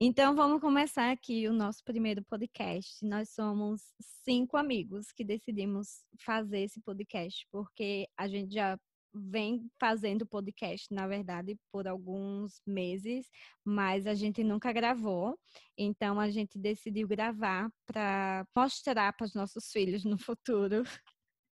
[0.00, 3.04] Então vamos começar aqui o nosso primeiro podcast.
[3.04, 3.82] Nós somos
[4.24, 8.78] cinco amigos que decidimos fazer esse podcast porque a gente já
[9.12, 13.26] vem fazendo podcast, na verdade, por alguns meses,
[13.64, 15.36] mas a gente nunca gravou.
[15.76, 20.84] Então a gente decidiu gravar para mostrar para os nossos filhos no futuro o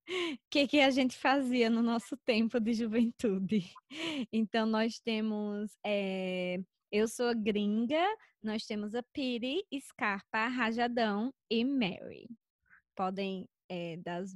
[0.48, 3.72] que, que a gente fazia no nosso tempo de juventude.
[4.32, 6.60] Então nós temos é,
[6.90, 8.04] eu sou a gringa,
[8.42, 12.28] nós temos a Piri, Scarpa, Rajadão e Mary.
[12.94, 14.34] Podem é, dar as,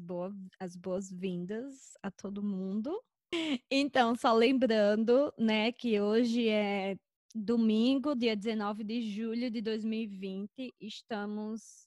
[0.58, 3.00] as boas-vindas a todo mundo.
[3.70, 6.96] Então, só lembrando, né, que hoje é
[7.32, 11.86] domingo, dia 19 de julho de 2020, estamos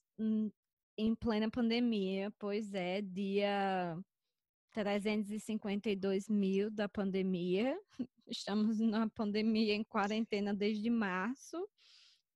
[0.97, 3.97] em plena pandemia, pois é, dia
[4.73, 7.79] 352 mil da pandemia.
[8.27, 11.67] Estamos na pandemia em quarentena desde março,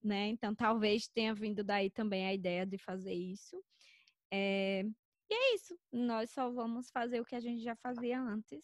[0.03, 0.27] né?
[0.27, 3.61] Então talvez tenha vindo daí também a ideia de fazer isso.
[4.31, 4.85] É...
[5.29, 5.77] E é isso.
[5.91, 8.63] Nós só vamos fazer o que a gente já fazia antes,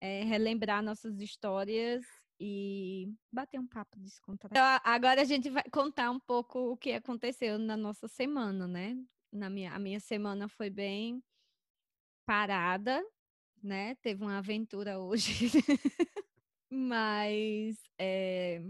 [0.00, 2.04] é relembrar nossas histórias
[2.40, 4.58] e bater um papo descontraído.
[4.58, 8.96] Então, agora a gente vai contar um pouco o que aconteceu na nossa semana, né?
[9.32, 11.22] Na minha, a minha semana foi bem
[12.24, 13.02] parada,
[13.62, 13.94] né?
[13.96, 15.50] Teve uma aventura hoje.
[16.70, 18.62] Mas, é...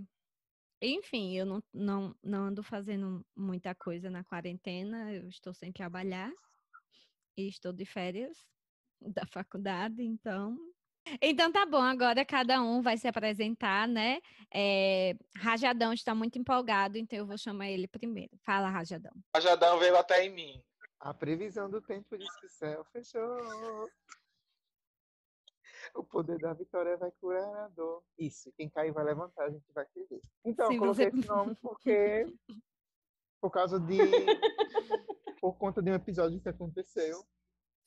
[0.81, 6.33] enfim, eu não, não, não ando fazendo muita coisa na quarentena, eu estou sem trabalhar
[7.36, 8.36] e estou de férias
[9.00, 10.56] da faculdade, então.
[11.20, 14.20] Então tá bom, agora cada um vai se apresentar, né?
[14.53, 15.14] É...
[15.36, 18.36] Rajadão está muito empolgado, então eu vou chamar ele primeiro.
[18.45, 19.12] Fala, Rajadão.
[19.34, 20.62] Rajadão veio até em mim.
[21.03, 23.36] A previsão do tempo diz que o céu fechou.
[25.97, 28.05] O poder da vitória vai curar a dor.
[28.17, 30.23] Isso, quem cair vai levantar, a gente vai querer.
[30.45, 31.19] Então, Sim, eu coloquei você...
[31.19, 32.25] esse nome porque.
[33.41, 33.98] Por causa de.
[35.41, 37.27] por conta de um episódio que aconteceu,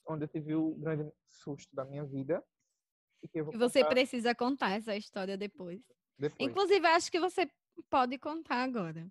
[0.05, 2.43] onde eu tive o grande susto da minha vida.
[3.23, 3.89] E, e você contar...
[3.93, 5.81] precisa contar essa história depois.
[6.19, 6.49] depois.
[6.49, 7.49] Inclusive, acho que você
[7.89, 9.07] pode contar agora.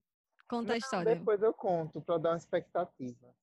[0.47, 1.17] Conta Não, a história.
[1.17, 3.35] Depois eu conto, para dar uma expectativa.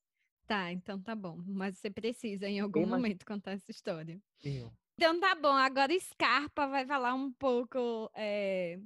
[0.47, 1.37] Tá, então tá bom.
[1.47, 4.19] Mas você precisa em algum momento contar essa história.
[4.39, 4.71] Sim.
[4.95, 5.53] Então tá bom.
[5.53, 8.77] Agora Scarpa vai falar um pouco é...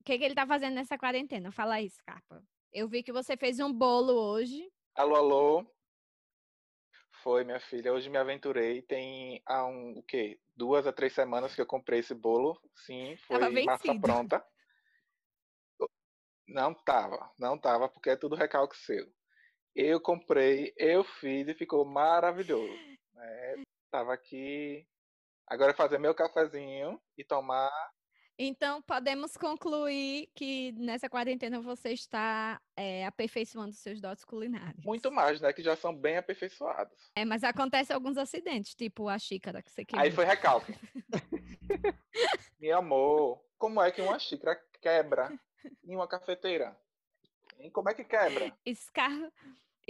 [0.00, 1.50] o que, que ele tá fazendo nessa quarentena.
[1.50, 2.42] Fala aí, Scarpa.
[2.72, 4.70] Eu vi que você fez um bolo hoje.
[4.94, 5.66] Alô, alô.
[7.22, 7.92] Foi, minha filha.
[7.92, 8.82] Hoje me aventurei.
[8.82, 10.38] Tem há um, o quê?
[10.54, 12.60] Duas a três semanas que eu comprei esse bolo.
[12.74, 14.44] Sim, foi massa pronta.
[16.48, 19.10] Não tava, não tava, porque é tudo recalque seu.
[19.74, 22.72] Eu comprei, eu fiz e ficou maravilhoso.
[23.16, 23.54] É,
[23.90, 24.86] tava aqui.
[25.46, 27.70] Agora é fazer meu cafezinho e tomar.
[28.38, 34.84] Então, podemos concluir que nessa quarentena você está é, aperfeiçoando seus dotes culinários.
[34.84, 35.52] Muito mais, né?
[35.52, 37.10] Que já são bem aperfeiçoados.
[37.16, 40.04] É, mas acontece alguns acidentes, tipo a xícara que você quebrou.
[40.04, 40.74] Aí foi recalque.
[42.60, 45.32] Meu amor, como é que uma xícara quebra
[45.84, 46.76] em uma cafeteira?
[47.70, 48.56] Como é que quebra?
[48.74, 49.32] Scar...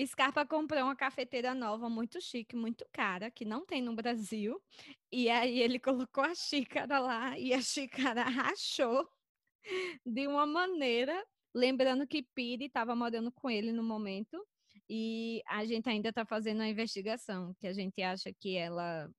[0.06, 4.60] Scarpa comprou uma cafeteira nova, muito chique, muito cara, que não tem no Brasil.
[5.10, 8.22] E aí ele colocou a xícara lá e a xícara
[8.56, 9.06] rachou
[10.04, 11.22] de uma maneira.
[11.54, 14.42] Lembrando que Piri estava morando com ele no momento.
[14.88, 19.10] E a gente ainda está fazendo a investigação, que a gente acha que ela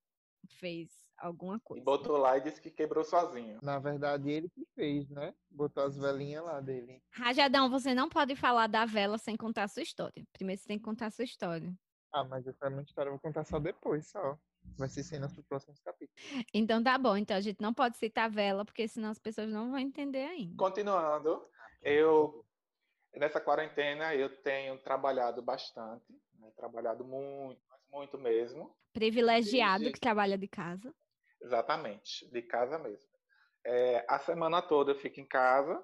[0.58, 1.82] fez alguma coisa.
[1.82, 3.58] E botou lá e disse que quebrou sozinho.
[3.62, 5.34] Na verdade, ele que fez, né?
[5.50, 7.02] Botou as velinhas lá dele.
[7.12, 10.24] Rajadão, você não pode falar da vela sem contar a sua história.
[10.32, 11.72] Primeiro você tem que contar a sua história.
[12.12, 14.38] Ah, mas essa minha história eu vou contar só depois, só.
[14.78, 16.22] Vai ser cenas para próximos capítulos.
[16.52, 17.16] Então tá bom.
[17.16, 20.56] Então a gente não pode citar vela, porque senão as pessoas não vão entender ainda.
[20.56, 21.44] Continuando,
[21.82, 22.44] eu
[23.14, 26.50] nessa quarentena eu tenho trabalhado bastante, né?
[26.56, 27.60] trabalhado muito,
[27.92, 28.74] muito mesmo.
[28.92, 29.92] Privilegiado Desde...
[29.94, 30.94] que trabalha de casa.
[31.44, 33.06] Exatamente, de casa mesmo.
[33.66, 35.78] É, a semana toda eu fico em casa,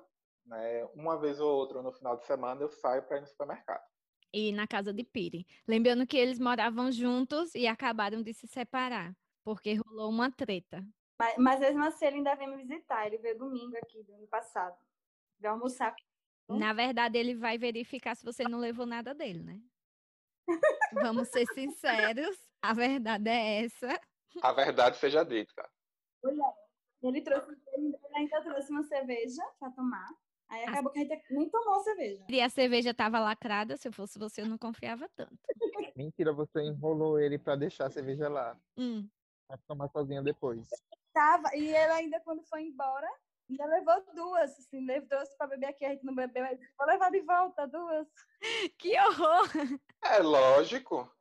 [0.47, 0.87] né?
[0.95, 3.85] Uma vez ou outra no final de semana eu saio para ir no supermercado.
[4.33, 5.47] E na casa de Piri.
[5.69, 9.15] Lembrando que eles moravam juntos e acabaram de se separar,
[9.45, 10.83] porque rolou uma treta.
[11.21, 13.07] Mas, mas mesmo assim ele ainda vem me visitar.
[13.07, 14.79] Ele veio domingo aqui, do ano passado.
[15.39, 15.95] Veio almoçar.
[16.49, 19.61] Na verdade, ele vai verificar se você não levou nada dele, né?
[20.93, 24.01] Vamos ser sinceros, a verdade é essa
[24.43, 25.69] a verdade seja dita.
[26.23, 26.53] Olha,
[27.03, 30.09] ele trouxe, ele ainda trouxe uma cerveja para tomar.
[30.49, 32.25] Aí acabou que a gente nem tomou a cerveja.
[32.29, 35.39] E a cerveja estava lacrada, se eu fosse você, eu não confiava tanto.
[35.97, 38.57] Mentira, você enrolou ele para deixar a cerveja lá.
[38.77, 39.09] Hum.
[39.47, 40.69] Pra tomar sozinha depois.
[41.13, 43.09] Tava, e ele ainda, quando foi embora,
[43.51, 46.87] Ainda levou duas, assim, levou duas pra beber aqui, a gente não bebeu, mas vou
[46.87, 48.07] levar de volta duas.
[48.79, 49.49] Que horror!
[50.05, 51.13] É lógico.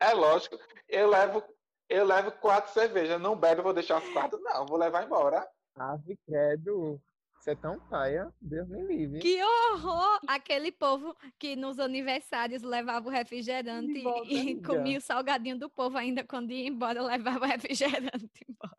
[0.00, 0.56] É lógico.
[0.88, 1.42] Eu levo,
[1.88, 3.20] eu levo quatro cervejas.
[3.20, 4.66] Não bebo, vou deixar as quatro, não.
[4.66, 5.46] Vou levar embora.
[5.76, 7.00] Ave credo.
[7.44, 9.18] Você é tão paia, Deus me livre.
[9.18, 10.18] Que horror!
[10.26, 14.74] Aquele povo que nos aniversários levava o refrigerante volta, e amiga.
[14.74, 18.76] comia o salgadinho do povo ainda quando ia embora, levava o refrigerante embora.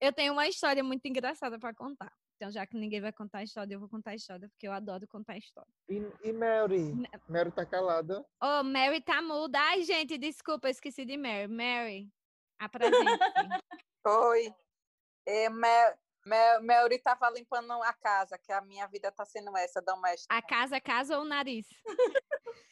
[0.00, 2.12] Eu tenho uma história muito engraçada para contar.
[2.36, 4.72] Então, já que ninguém vai contar a história, eu vou contar a história, porque eu
[4.72, 5.72] adoro contar a história.
[5.88, 6.92] E, e Mary?
[7.26, 8.24] Mary tá calada.
[8.42, 9.58] Ô, Mary tá muda.
[9.58, 11.48] Ai, gente, desculpa, eu esqueci de Mary.
[11.48, 12.12] Mary,
[12.58, 12.94] apresente.
[14.06, 14.54] Oi.
[15.24, 19.80] É, Mel, Mel, Melry tava limpando a casa, que a minha vida tá sendo essa,
[19.80, 20.34] doméstica.
[20.34, 21.66] a casa, casa ou o nariz?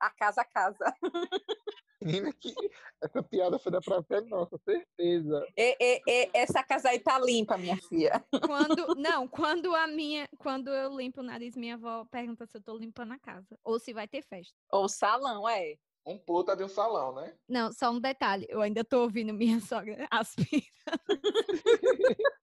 [0.00, 0.94] A casa, casa.
[2.00, 2.52] Menina, que
[3.02, 5.44] essa piada foi da própria nossa, certeza.
[5.56, 8.24] E, e- e- essa casa aí tá limpa, minha filha.
[8.46, 12.62] Quando, não, quando a minha, quando eu limpo o nariz, minha avó pergunta se eu
[12.62, 14.54] tô limpando a casa ou se vai ter festa.
[14.72, 15.74] Ou salão, é.
[16.06, 17.34] Um puta de um salão, né?
[17.48, 20.64] Não, só um detalhe, eu ainda tô ouvindo minha sogra aspirando.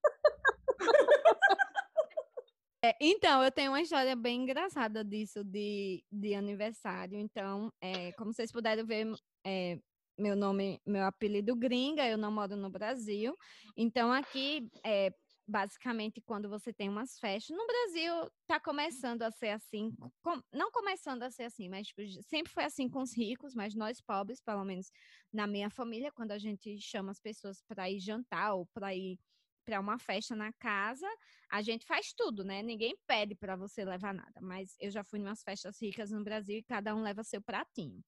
[2.84, 7.18] É, então, eu tenho uma história bem engraçada disso de, de aniversário.
[7.18, 9.06] Então, é, como vocês puderam ver,
[9.46, 9.78] é,
[10.18, 13.36] meu nome, meu apelido gringa, eu não moro no Brasil.
[13.76, 15.10] Então, aqui, é,
[15.46, 20.70] basicamente, quando você tem umas festas, no Brasil tá começando a ser assim, com- não
[20.72, 24.40] começando a ser assim, mas tipo, sempre foi assim com os ricos, mas nós pobres,
[24.40, 24.90] pelo menos
[25.32, 29.18] na minha família, quando a gente chama as pessoas para ir jantar ou para ir
[29.64, 31.06] para uma festa na casa,
[31.50, 32.62] a gente faz tudo, né?
[32.62, 36.22] Ninguém pede para você levar nada, mas eu já fui em umas festas ricas no
[36.22, 38.00] Brasil e cada um leva seu pratinho.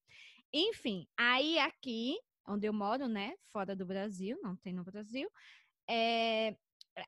[0.53, 2.17] Enfim, aí aqui
[2.47, 5.29] onde eu moro, né, fora do Brasil, não tem no Brasil,
[5.89, 6.55] é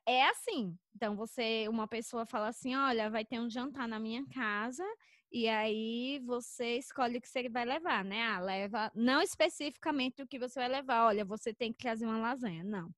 [0.07, 0.77] é assim.
[0.95, 4.83] Então você, uma pessoa fala assim, olha, vai ter um jantar na minha casa
[5.31, 8.23] e aí você escolhe o que você vai levar, né?
[8.23, 11.07] Ah, leva, não especificamente o que você vai levar.
[11.07, 12.89] Olha, você tem que trazer uma lasanha, não.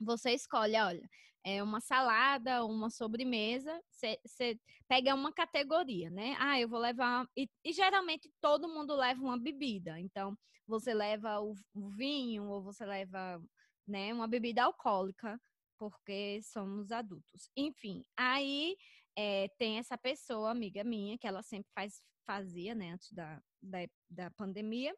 [0.00, 1.08] Você escolhe, olha,
[1.46, 4.58] é uma salada, uma sobremesa, você
[4.88, 6.34] pega uma categoria, né?
[6.40, 7.24] Ah, eu vou levar.
[7.36, 9.96] E, e geralmente todo mundo leva uma bebida.
[10.00, 13.40] Então, você leva o, o vinho, ou você leva
[13.86, 15.40] né, uma bebida alcoólica,
[15.78, 17.48] porque somos adultos.
[17.56, 18.76] Enfim, aí
[19.16, 23.78] eh, tem essa pessoa, amiga minha, que ela sempre faz, fazia, né, antes da, da,
[24.10, 24.92] da pandemia,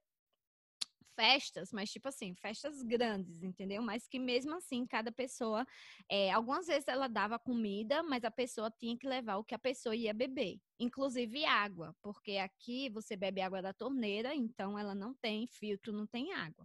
[1.19, 3.83] festas, mas tipo assim, festas grandes, entendeu?
[3.83, 5.67] Mas que mesmo assim, cada pessoa,
[6.09, 9.59] eh, algumas vezes ela dava comida, mas a pessoa tinha que levar o que a
[9.59, 15.13] pessoa ia beber, inclusive água, porque aqui você bebe água da torneira, então ela não
[15.15, 16.65] tem filtro, não tem água.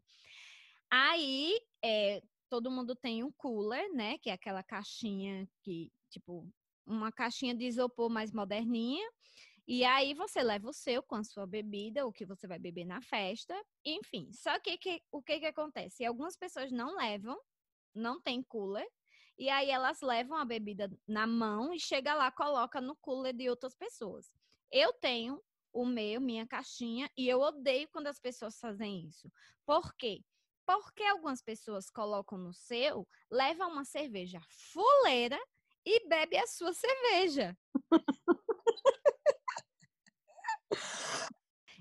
[0.92, 4.18] Aí, eh, todo mundo tem um cooler, né?
[4.20, 6.48] Que é aquela caixinha que, tipo,
[6.86, 9.08] uma caixinha de isopor mais moderninha.
[9.68, 12.86] E aí você leva o seu com a sua bebida, o que você vai beber
[12.86, 13.56] na festa,
[13.86, 14.30] enfim.
[14.34, 16.04] Só que, que o que que acontece?
[16.06, 17.38] Algumas pessoas não levam,
[17.96, 18.88] não tem cooler,
[19.38, 23.50] e aí elas levam a bebida na mão e chega lá, coloca no cooler de
[23.50, 24.32] outras pessoas.
[24.72, 29.32] Eu tenho o meu, minha caixinha, e eu odeio quando as pessoas fazem isso.
[29.66, 30.24] Por quê?
[30.66, 35.40] Porque algumas pessoas colocam no seu, levam uma cerveja fuleira
[35.86, 37.58] e bebe a sua cerveja.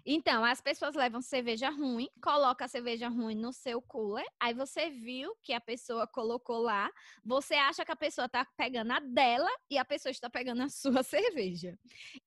[0.05, 4.91] Então, as pessoas levam cerveja ruim, coloca a cerveja ruim no seu cooler, aí você
[4.91, 6.91] viu que a pessoa colocou lá,
[7.25, 10.69] você acha que a pessoa tá pegando a dela e a pessoa está pegando a
[11.03, 11.79] sua cerveja.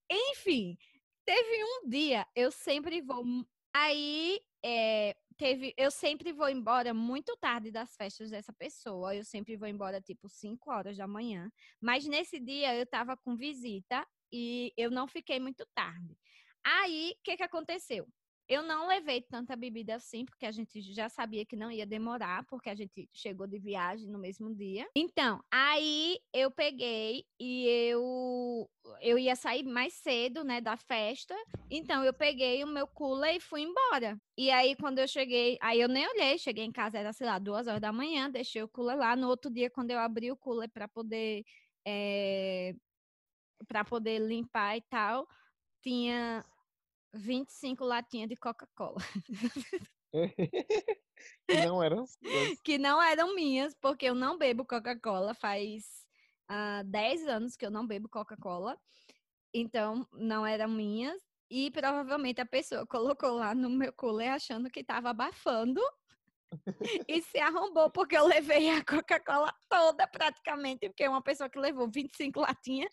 [0.10, 0.78] Enfim,
[1.26, 3.26] teve um dia, eu sempre vou.
[3.74, 9.16] Aí, é, teve, eu sempre vou embora muito tarde das festas dessa pessoa.
[9.16, 11.52] Eu sempre vou embora tipo 5 horas da manhã.
[11.82, 16.18] Mas nesse dia eu tava com visita e eu não fiquei muito tarde.
[16.66, 18.08] Aí, o que que aconteceu?
[18.48, 22.46] Eu não levei tanta bebida assim, porque a gente já sabia que não ia demorar,
[22.46, 24.88] porque a gente chegou de viagem no mesmo dia.
[24.96, 28.70] Então, aí eu peguei e eu
[29.02, 31.36] eu ia sair mais cedo, né, da festa.
[31.72, 34.16] Então eu peguei o meu cooler e fui embora.
[34.38, 37.40] E aí quando eu cheguei, aí eu nem olhei, cheguei em casa era sei lá
[37.40, 39.16] duas horas da manhã, deixei o cooler lá.
[39.16, 41.44] No outro dia quando eu abri o cooler para poder
[43.68, 45.28] para poder limpar e tal,
[45.82, 46.44] tinha
[47.16, 48.98] 25 latinhas de Coca-Cola.
[51.48, 52.62] Que não eram suas.
[52.64, 55.34] que não eram minhas, porque eu não bebo Coca-Cola.
[55.34, 55.84] Faz
[56.48, 58.78] ah, 10 anos que eu não bebo Coca-Cola.
[59.54, 61.22] Então, não eram minhas.
[61.50, 65.82] E provavelmente a pessoa colocou lá no meu cooler achando que estava abafando.
[67.08, 71.90] e se arrombou porque eu levei a Coca-Cola toda praticamente, porque uma pessoa que levou
[71.90, 72.92] 25 latinhas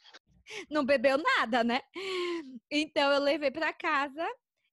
[0.71, 1.81] não bebeu nada, né?
[2.71, 4.27] Então eu levei para casa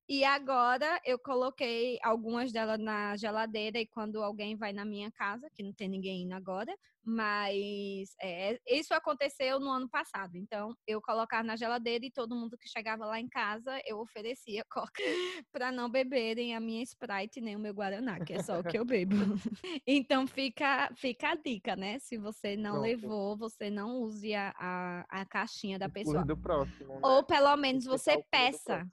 [0.10, 5.48] e agora eu coloquei algumas delas na geladeira e quando alguém vai na minha casa,
[5.54, 6.76] que não tem ninguém indo agora,
[7.06, 10.36] mas é, isso aconteceu no ano passado.
[10.36, 14.66] Então eu colocava na geladeira e todo mundo que chegava lá em casa eu oferecia
[14.72, 15.04] coca
[15.52, 18.80] para não beberem a minha Sprite nem o meu Guaraná, que é só o que
[18.80, 19.16] eu bebo.
[19.86, 22.00] então fica, fica a dica, né?
[22.00, 22.84] Se você não Pronto.
[22.84, 26.26] levou, você não use a, a, a caixinha da pessoa.
[26.42, 27.02] Próximo, né?
[27.04, 28.88] Ou pelo menos você peça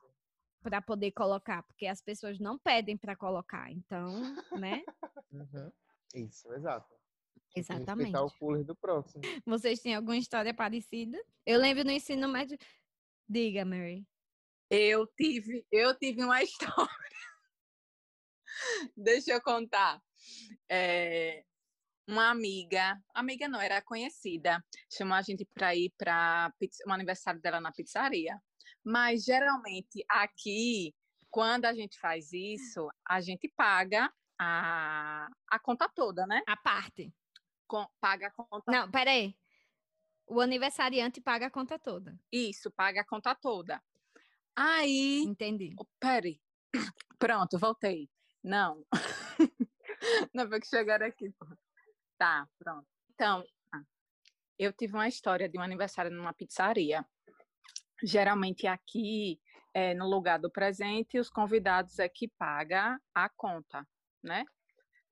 [0.67, 4.21] para poder colocar, porque as pessoas não pedem para colocar, então,
[4.59, 4.83] né?
[5.31, 5.73] Uhum.
[6.13, 6.93] Isso, exato.
[7.55, 8.07] Exatamente.
[8.07, 9.23] Respeitar o cooler do próximo.
[9.47, 11.23] Vocês têm alguma história parecida?
[11.47, 12.59] Eu lembro no ensino médio.
[13.29, 14.05] Diga, Mary.
[14.69, 16.91] Eu tive, eu tive uma história.
[18.97, 20.03] Deixa eu contar.
[20.69, 21.45] É,
[22.09, 24.61] uma amiga, amiga não, era conhecida,
[24.93, 26.53] chamou a gente para ir para
[26.89, 28.37] um aniversário dela na pizzaria.
[28.87, 30.95] Mas geralmente aqui,
[31.29, 36.41] quando a gente faz isso, a gente paga a, a conta toda, né?
[36.47, 37.13] A parte.
[37.67, 38.71] Com, paga a conta.
[38.71, 39.37] Não, peraí.
[40.25, 42.17] O aniversariante paga a conta toda.
[42.31, 43.83] Isso, paga a conta toda.
[44.55, 45.25] Aí.
[45.25, 45.75] Entendi.
[45.81, 46.41] Oh, peraí.
[47.19, 48.09] Pronto, voltei.
[48.41, 48.87] Não.
[50.33, 51.35] Não foi que chegaram aqui.
[52.17, 52.87] Tá, pronto.
[53.13, 53.45] Então,
[54.57, 57.05] eu tive uma história de um aniversário numa pizzaria
[58.03, 59.41] geralmente aqui
[59.75, 63.87] é, no lugar do presente, os convidados é que paga a conta,
[64.23, 64.45] né?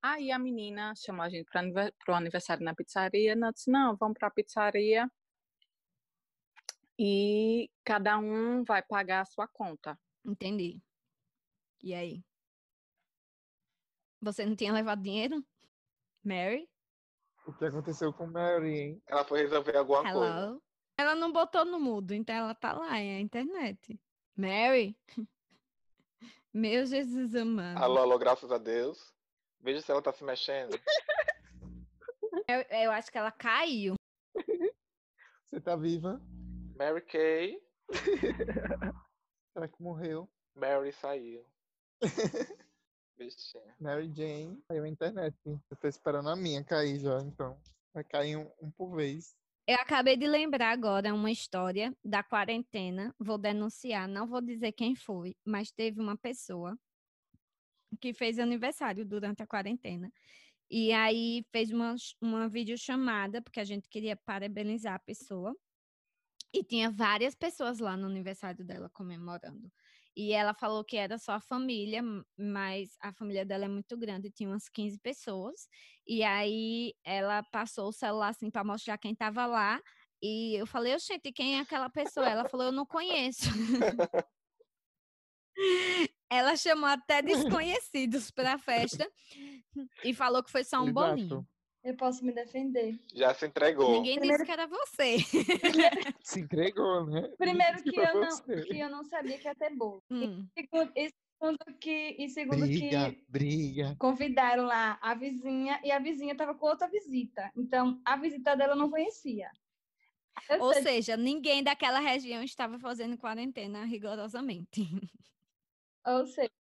[0.03, 4.19] Aí a menina chamou a gente para o aniversário na pizzaria, não disse, não, vamos
[4.19, 5.11] para a pizzaria
[6.99, 9.99] e cada um vai pagar a sua conta.
[10.25, 10.81] Entendi.
[11.83, 12.23] E aí?
[14.21, 15.45] Você não tinha levado dinheiro?
[16.25, 16.69] Mary?
[17.47, 19.03] O que aconteceu com Mary, hein?
[19.07, 20.21] Ela foi resolver alguma Hello?
[20.21, 20.63] coisa.
[20.97, 24.01] Ela não botou no mudo, então ela tá lá, é a internet.
[24.37, 24.97] Mary?
[26.53, 27.83] Meu Jesus amado.
[27.83, 29.13] Alô, alô, graças a Deus.
[29.61, 30.79] Veja se ela tá se mexendo.
[32.47, 33.95] Eu, eu acho que ela caiu.
[35.47, 36.21] Você tá viva?
[36.77, 37.59] Mary Kay.
[39.53, 40.29] Será que morreu?
[40.55, 41.47] Mary saiu.
[43.17, 43.75] Bichinha.
[43.81, 45.35] Mary Jane caiu a internet.
[45.47, 47.59] Eu tô esperando a minha cair já, então.
[47.95, 49.35] Vai cair um, um por vez.
[49.67, 53.15] Eu acabei de lembrar agora uma história da quarentena.
[53.19, 56.79] Vou denunciar, não vou dizer quem foi, mas teve uma pessoa
[57.99, 60.13] que fez aniversário durante a quarentena.
[60.71, 65.57] E aí fez uma, uma videochamada, porque a gente queria parabenizar a pessoa.
[66.53, 69.73] E tinha várias pessoas lá no aniversário dela comemorando.
[70.17, 72.03] E ela falou que era só a família,
[72.39, 75.69] mas a família dela é muito grande, tinha umas 15 pessoas.
[76.07, 79.81] E aí ela passou o celular assim para mostrar quem estava lá.
[80.23, 82.29] E eu falei, gente, quem é aquela pessoa?
[82.29, 83.43] Ela falou, eu não conheço.
[86.31, 89.09] ela chamou até desconhecidos para a festa
[90.03, 90.95] e falou que foi só um Exato.
[90.95, 91.49] bolinho.
[91.85, 92.99] Eu posso me defender.
[93.15, 93.93] Já se entregou.
[93.93, 94.43] Ninguém Primeiro...
[94.43, 95.19] disse que era você.
[96.25, 97.29] se entregou, né?
[97.37, 100.03] Primeiro que eu, não, que eu não sabia que ia ter bolo.
[100.11, 100.47] Hum.
[100.57, 103.97] E, segundo, e segundo que, e segundo briga, que briga.
[103.99, 107.51] convidaram lá a vizinha e a vizinha estava com outra visita.
[107.55, 109.51] Então, a visita dela eu não conhecia.
[110.49, 110.83] Eu Ou sei.
[110.83, 114.89] seja, ninguém daquela região estava fazendo quarentena rigorosamente.
[116.07, 116.51] Ou seja,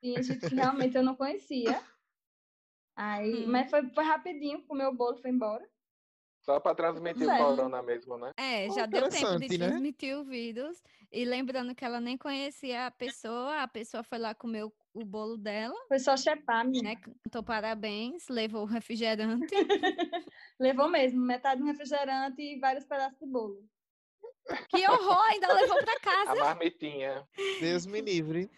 [0.00, 1.82] tinha gente que realmente eu não conhecia.
[2.98, 3.52] Aí, hum.
[3.52, 5.64] Mas foi, foi rapidinho, comeu o bolo foi embora.
[6.40, 8.32] Só para transmitir o corona mesmo, né?
[8.36, 9.68] É, já deu tempo de né?
[9.68, 10.82] transmitir o vírus.
[11.12, 15.04] E lembrando que ela nem conhecia a pessoa, a pessoa foi lá comer o, o
[15.04, 15.76] bolo dela.
[15.86, 16.96] Foi só chepar, né?
[17.22, 19.54] Cantou parabéns, levou o refrigerante.
[20.58, 23.62] levou mesmo, metade do refrigerante e vários pedaços de bolo.
[24.70, 26.32] Que horror, ainda levou para casa.
[26.32, 27.28] A marmitinha.
[27.60, 28.50] Deus me livre.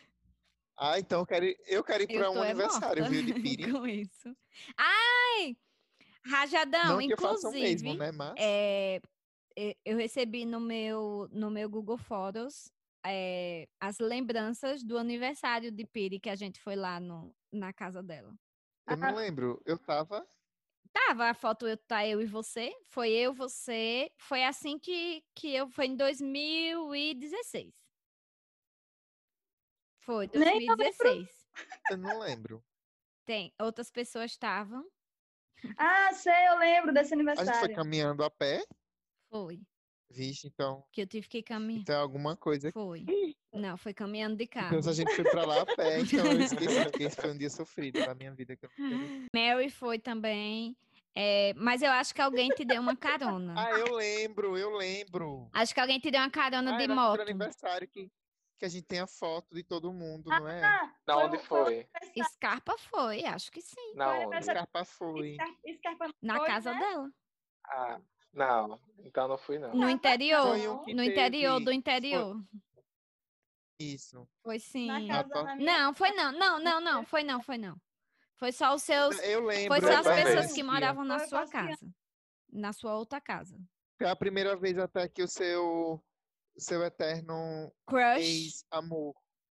[0.82, 3.70] Ah, então eu quero ir, eu quero ir para um aniversário, viu, de Piri.
[3.70, 4.34] Com isso.
[4.78, 5.54] Ai!
[6.24, 8.34] Rajadão, Não inclusive, mesmo, né, mas...
[8.38, 9.00] é,
[9.84, 12.70] eu recebi no meu, no meu Google Fotos
[13.04, 18.02] é, as lembranças do aniversário de Piri que a gente foi lá no, na casa
[18.02, 18.34] dela.
[18.88, 20.26] Eu não lembro, eu tava.
[20.92, 25.54] Tava a foto eu tá eu e você, foi eu, você, foi assim que que
[25.54, 27.89] eu foi em 2016.
[30.00, 31.28] Foi, 2016.
[31.90, 32.62] Eu não lembro.
[33.24, 34.84] Tem, outras pessoas estavam.
[35.76, 37.52] Ah, sei, eu lembro desse A aniversário.
[37.52, 38.64] gente foi caminhando a pé.
[39.30, 39.60] Foi.
[40.10, 40.84] Vixe, então.
[40.90, 41.82] Que eu tive que caminhar.
[41.82, 42.72] Então é alguma coisa.
[42.72, 43.04] Foi.
[43.52, 44.76] Não, foi caminhando de carro.
[44.76, 47.38] Então, a gente foi pra lá a pé, então eu esqueci que esse foi um
[47.38, 48.56] dia sofrido da minha vida.
[48.56, 48.70] Que eu
[49.34, 50.76] Mary foi também.
[51.14, 53.54] É, mas eu acho que alguém te deu uma carona.
[53.56, 55.48] ah, eu lembro, eu lembro.
[55.52, 57.20] Acho que alguém te deu uma carona ah, de era moto.
[57.20, 58.08] aniversário que,
[58.60, 60.62] que a gente tem a foto de todo mundo, não é?
[60.62, 61.88] Ah, Na onde foi?
[62.34, 63.94] Scarpa foi, acho que sim.
[63.94, 64.42] Na Foi onde?
[64.44, 65.32] Scarpa foi.
[65.34, 66.78] Scar- Scarpa não Na foi, casa né?
[66.78, 67.10] dela.
[67.64, 68.00] Ah,
[68.34, 68.80] não.
[68.98, 69.74] Então não fui, não.
[69.74, 70.42] No interior.
[70.46, 72.36] Foi um No interior teve- do interior.
[73.78, 74.28] Isso.
[74.42, 74.88] Foi sim.
[74.88, 76.30] Na Ah, casa da minha Não, foi não.
[76.32, 77.04] Não, não, não.
[77.06, 77.80] Foi não, foi não.
[78.36, 79.18] Foi só os seus.
[79.20, 79.68] Eu lembro.
[79.74, 80.24] Foi só as também.
[80.24, 81.90] pessoas que moravam na Foi sua casa.
[82.52, 83.58] Na sua outra casa.
[83.96, 86.02] Foi a primeira vez até que o seu,
[86.56, 88.20] seu eterno Crush.
[88.20, 89.14] ex-amor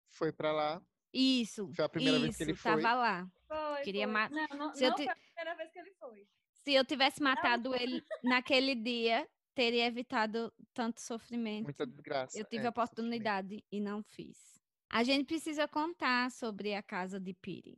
[0.10, 0.82] foi pra lá.
[1.14, 1.72] Isso.
[1.74, 2.84] Foi a primeira isso, vez que ele tava foi.
[2.84, 3.28] lá.
[3.48, 4.14] Foi, Queria foi.
[4.14, 6.28] ma- Não, não, Se eu não foi a primeira vez que ele foi.
[6.52, 11.64] Se eu tivesse matado ele naquele dia, teria evitado tanto sofrimento.
[11.66, 12.38] Muita desgraça.
[12.38, 14.60] Eu tive é, a oportunidade e não fiz.
[14.90, 17.78] A gente precisa contar sobre a casa de Piri.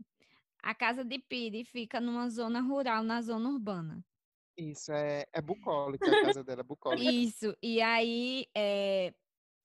[0.63, 4.03] A casa de Piri fica numa zona rural, na zona urbana.
[4.57, 7.11] Isso, é, é bucólica a casa dela, é bucólica.
[7.11, 7.55] Isso.
[7.61, 9.13] E aí, eh,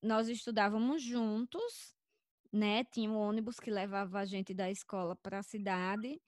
[0.03, 1.95] nós estudávamos juntos,
[2.53, 2.85] né?
[2.85, 6.21] Tinha um ônibus que levava a gente da escola para a cidade.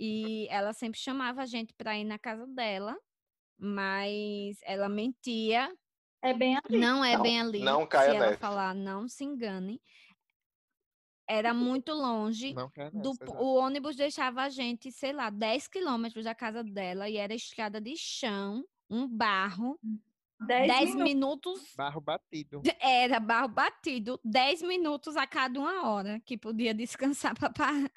[0.00, 2.96] E ela sempre chamava a gente para ir na casa dela,
[3.58, 5.72] mas ela mentia.
[6.22, 6.78] É bem ali.
[6.78, 7.60] Não é Não- bem ali.
[7.60, 8.38] não caia Se ela nessa.
[8.40, 9.82] falar, não se engane.
[11.32, 12.52] Era muito longe.
[12.52, 17.08] Não quer do- o ônibus deixava a gente, sei lá, 10 quilômetros da casa dela
[17.08, 19.78] e era estrada de chão, um barro,
[20.46, 21.04] 10 10 minutos.
[21.04, 22.62] minutos Barro batido.
[22.80, 26.74] era barro batido, 10 minutos a cada uma hora que podia
[27.14, 27.90] descansar para parar.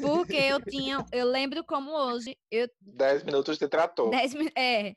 [0.00, 4.10] Porque eu tinha, eu lembro como hoje, eu Dez minutos de trator.
[4.10, 4.96] 10 mi- é,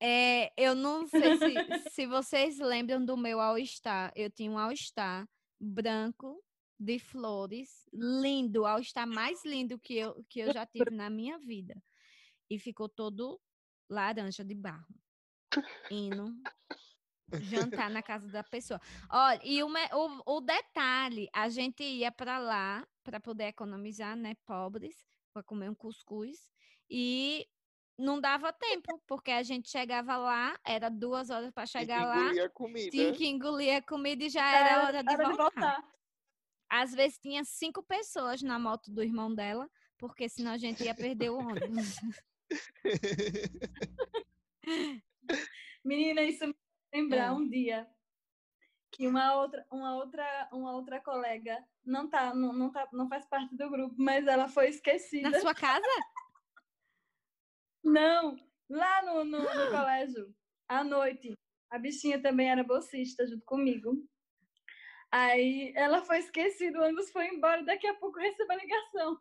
[0.00, 4.12] é, eu não sei se, se vocês lembram do meu All-Star.
[4.14, 5.26] Eu tinha um All-Star
[5.60, 6.42] branco
[6.78, 11.38] de flores, lindo, o All-Star mais lindo que eu, que eu já tive na minha
[11.38, 11.82] vida.
[12.48, 13.40] E ficou todo
[13.88, 14.94] laranja de barro.
[15.90, 16.34] Indo
[17.38, 18.80] jantar na casa da pessoa.
[19.10, 24.16] Olha, e o, me- o, o detalhe, a gente ia para lá para poder economizar,
[24.16, 26.50] né, pobres, para comer um cuscuz.
[26.88, 27.46] E
[28.00, 32.16] não dava tempo, porque a gente chegava lá, era duas horas para que chegar lá,
[32.24, 32.90] engolir a comida.
[32.90, 35.84] tinha que engolir a comida e já era hora de hora voltar.
[36.68, 40.94] Às vezes tinha cinco pessoas na moto do irmão dela, porque senão a gente ia
[40.94, 41.96] perder o ônibus.
[45.84, 46.54] Menina, isso me
[46.92, 47.32] lembrar É.
[47.32, 47.88] um dia
[48.92, 53.26] que uma outra, uma outra, uma outra colega não tá, não, não tá, não faz
[53.26, 55.30] parte do grupo, mas ela foi esquecida.
[55.30, 55.86] Na sua casa?
[57.84, 58.36] Não,
[58.68, 60.34] lá no, no, no colégio,
[60.68, 61.34] à noite.
[61.70, 63.96] A bichinha também era bolsista junto comigo.
[65.12, 69.18] Aí ela foi esquecida, o ônibus foi embora, daqui a pouco recebeu a ligação.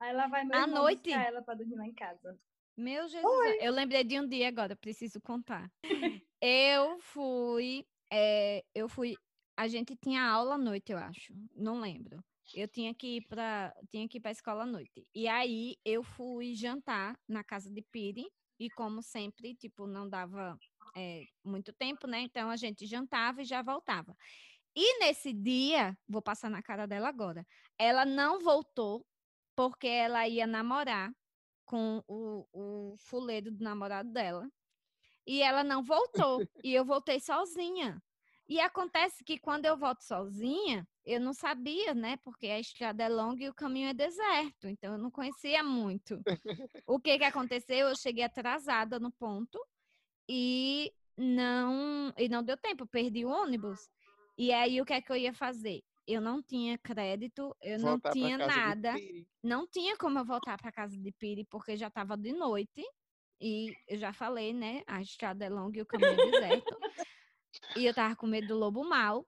[0.00, 1.04] Aí ela vai meu À noite?
[1.04, 2.38] buscar ela pra dormir lá em casa.
[2.76, 5.70] Meu Jesus, eu lembrei de um dia agora, preciso contar.
[6.44, 9.14] Eu fui, eh, eu fui,
[9.56, 12.18] a gente tinha aula à noite, eu acho, não lembro.
[12.54, 15.06] Eu tinha que ir para, tinha que ir para a escola à noite.
[15.14, 18.26] E aí eu fui jantar na casa de Piri
[18.58, 20.58] e como sempre, tipo, não dava
[20.96, 22.20] eh, muito tempo, né?
[22.20, 24.14] Então a gente jantava e já voltava.
[24.74, 27.46] E nesse dia, vou passar na cara dela agora,
[27.78, 29.06] ela não voltou
[29.54, 31.12] porque ela ia namorar
[31.64, 34.48] com o, o fuleiro do namorado dela.
[35.26, 36.40] E ela não voltou.
[36.64, 38.02] e eu voltei sozinha.
[38.48, 42.16] E acontece que quando eu volto sozinha, eu não sabia, né?
[42.18, 44.68] Porque a estrada é longa e o caminho é deserto.
[44.68, 46.20] Então eu não conhecia muito.
[46.86, 47.88] o que que aconteceu?
[47.88, 49.58] Eu cheguei atrasada no ponto
[50.28, 53.88] e não e não deu tempo, perdi o ônibus.
[54.38, 55.82] E aí o que é que eu ia fazer?
[56.06, 58.94] Eu não tinha crédito, eu não Voltar pra tinha nada
[59.42, 62.82] não tinha como eu voltar para casa de Piri porque já estava de noite
[63.40, 64.82] e eu já falei, né?
[64.86, 66.78] A estrada é longa e o caminho é deserto.
[67.76, 69.26] e eu tava com medo do lobo mal.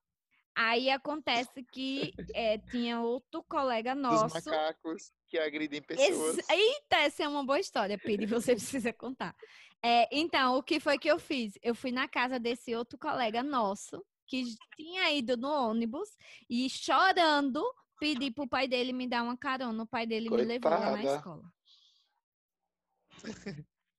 [0.57, 4.35] Aí acontece que eh, tinha outro colega Dos nosso.
[4.35, 6.49] macacos que agridem Ex- pessoas.
[6.49, 8.53] Eita, essa é uma boa história, Piri, você
[8.87, 9.35] precisa contar.
[9.83, 11.55] É, então, o que foi que eu fiz?
[11.63, 14.45] Eu fui na casa desse outro colega nosso, que
[14.77, 16.09] tinha ido no ônibus,
[16.49, 17.63] e chorando,
[17.99, 19.83] pedi pro pai dele me dar uma carona.
[19.83, 21.17] O pai dele me levou lá na Coitada.
[21.17, 21.53] escola.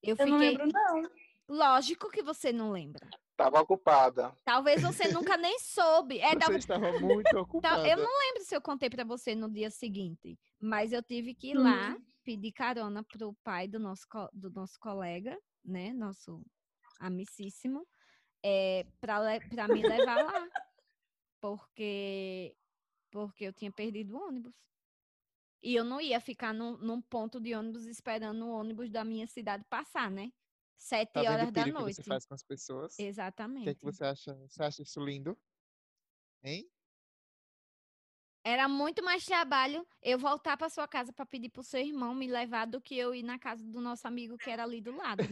[0.01, 0.57] Eu Eu não fiquei.
[0.57, 1.09] lembro, não.
[1.47, 3.07] Lógico que você não lembra.
[3.35, 4.35] Tava ocupada.
[4.45, 6.19] Talvez você nunca nem soube.
[6.19, 7.87] É, Você estava muito ocupada.
[7.87, 11.49] eu não lembro se eu contei pra você no dia seguinte, mas eu tive que
[11.51, 12.01] ir lá Hum.
[12.23, 15.93] pedir carona pro pai do nosso, do nosso colega, né?
[15.93, 16.41] Nosso
[16.99, 17.85] amicíssimo,
[18.43, 20.47] é, para me levar lá.
[21.41, 22.55] Porque,
[23.11, 24.53] porque eu tinha perdido o ônibus.
[25.61, 29.27] E eu não ia ficar num, num ponto de ônibus esperando o ônibus da minha
[29.27, 30.31] cidade passar, né?
[30.77, 31.95] Sete Tá horas da piro que noite.
[31.95, 32.93] você faz com as pessoas?
[32.93, 33.75] O que é Exatamente.
[33.75, 34.33] que você acha?
[34.47, 35.37] Você acha isso lindo?
[36.43, 36.69] Hein?
[38.43, 42.27] Era muito mais trabalho eu voltar para sua casa para pedir pro seu irmão me
[42.27, 45.23] levar do que eu ir na casa do nosso amigo que era ali do lado.
[45.23, 45.29] né?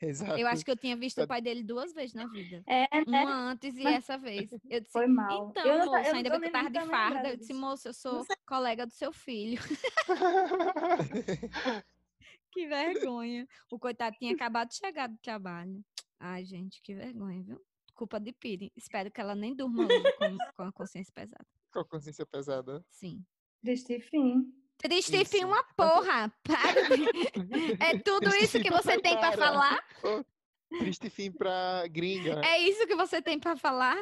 [0.00, 0.32] Exato.
[0.40, 2.62] Eu acho que eu tinha visto Tá- o pai dele duas vezes na vida.
[2.66, 3.22] É, né?
[3.24, 4.50] Uma antes e Mas- essa vez.
[4.68, 5.50] Eu disse, Foi mal.
[5.50, 7.28] então, Eu não moço, eu não ainda bem que eu tava de farda.
[7.30, 9.62] Eu disse, moço, eu sou colega do seu filho.
[12.54, 13.48] Que vergonha.
[13.68, 15.84] O coitado tinha acabado de chegar do trabalho.
[16.20, 17.60] Ai, gente, que vergonha, viu?
[17.94, 18.72] Culpa de Piri.
[18.76, 21.44] Espero que ela nem durma com, com a consciência pesada.
[21.72, 22.84] Com a consciência pesada.
[22.88, 23.24] Sim.
[23.60, 24.52] Triste fim.
[24.78, 25.46] Triste Isso.
[25.46, 26.32] uma porra.
[26.44, 27.82] Para de...
[27.82, 29.36] É tudo Triste isso fim que pra você tem pra Para.
[29.36, 29.88] falar?
[30.78, 32.40] Triste fim pra gringa.
[32.44, 33.96] É isso que você tem pra falar?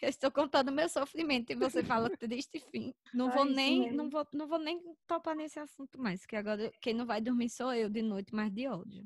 [0.00, 2.92] Eu estou contando meu sofrimento e você fala triste fim.
[3.14, 6.70] Não Só vou nem, não vou, não vou nem topar nesse assunto mais, que agora
[6.80, 9.04] quem não vai dormir sou eu de noite, mas de ódio.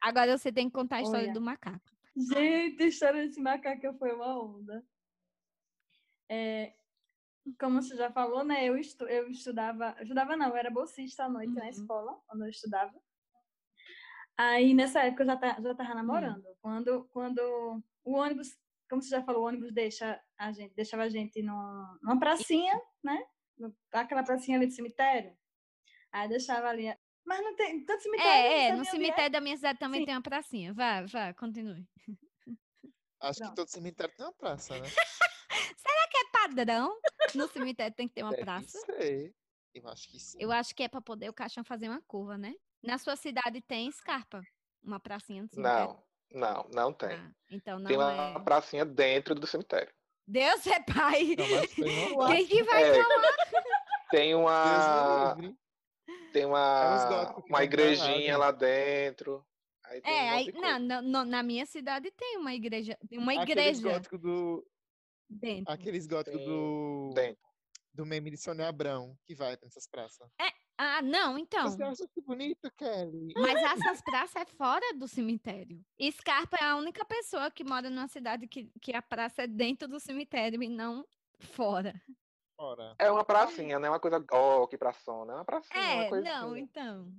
[0.00, 1.32] Agora você tem que contar a história Olha.
[1.32, 1.80] do macaco.
[2.14, 4.84] Gente, a história desse macaco foi uma onda.
[6.28, 6.74] É,
[7.58, 8.64] como você já falou, né?
[8.68, 11.70] Eu, estu, eu estudava, eu estudava não, eu era bolsista à noite na Uhum.
[11.70, 12.94] escola, quando eu estudava.
[14.36, 16.44] Aí, nessa época, eu já, ta, já tava namorando.
[16.60, 21.08] Quando, quando o ônibus, como você já falou, o ônibus deixa a gente, deixava a
[21.08, 23.24] gente num, numa pracinha, né?
[23.92, 25.36] Aquela pracinha ali do cemitério.
[26.10, 26.92] Aí deixava ali.
[27.24, 28.30] Mas não tem tanto cemitério.
[28.30, 30.06] É, é, no cemitério da minha cidade também Sim.
[30.06, 30.74] tem uma pracinha.
[30.74, 31.86] Vá, vá, continue.
[33.20, 33.56] Acho que Pronto.
[33.56, 34.86] todo cemitério tem uma praça, né?
[36.16, 36.96] É padrão.
[37.34, 38.78] No cemitério tem que ter uma Deve praça.
[38.78, 39.34] ser.
[39.74, 40.38] Eu acho que sim.
[40.40, 42.54] Eu acho que é para poder o caixão fazer uma curva, né?
[42.84, 44.42] Na sua cidade tem escarpa?
[44.82, 45.96] Uma pracinha no cemitério?
[46.30, 47.12] Não, não, não tem.
[47.16, 48.38] Ah, então não Tem uma é.
[48.40, 49.92] pracinha dentro do cemitério.
[50.26, 51.34] Deus é pai.
[51.36, 53.36] Não, mas tem uma Quem que vai É, falar?
[54.10, 55.36] tem uma,
[56.32, 58.36] tem É uma, que uma igrejinha gente.
[58.36, 59.46] lá dentro.
[59.86, 63.78] Aí tem um É, monte aí, não, na minha cidade tem uma igreja, uma Aqueles
[63.78, 64.66] igreja góticos do.
[65.28, 65.72] dentro.
[65.72, 67.12] Aqueles góticos Tem do.
[67.14, 67.44] dentro.
[67.92, 70.28] Do meme de Sônia Abrão, que vai nessas praças.
[70.76, 71.70] Ah, não, então.
[71.70, 73.32] Você acha que bonito, Kelly?
[73.36, 75.80] Mas essas praças é fora do cemitério.
[76.10, 79.86] Scarpa é a única pessoa que mora numa cidade que, que a praça é dentro
[79.86, 81.06] do cemitério e não
[81.38, 81.94] fora.
[82.58, 82.94] Ora.
[82.98, 85.32] É uma pracinha, não é uma coisa, ó, que praçona.
[85.32, 86.60] É uma pracinha, uma É, coisa não, assim.
[86.60, 87.12] então.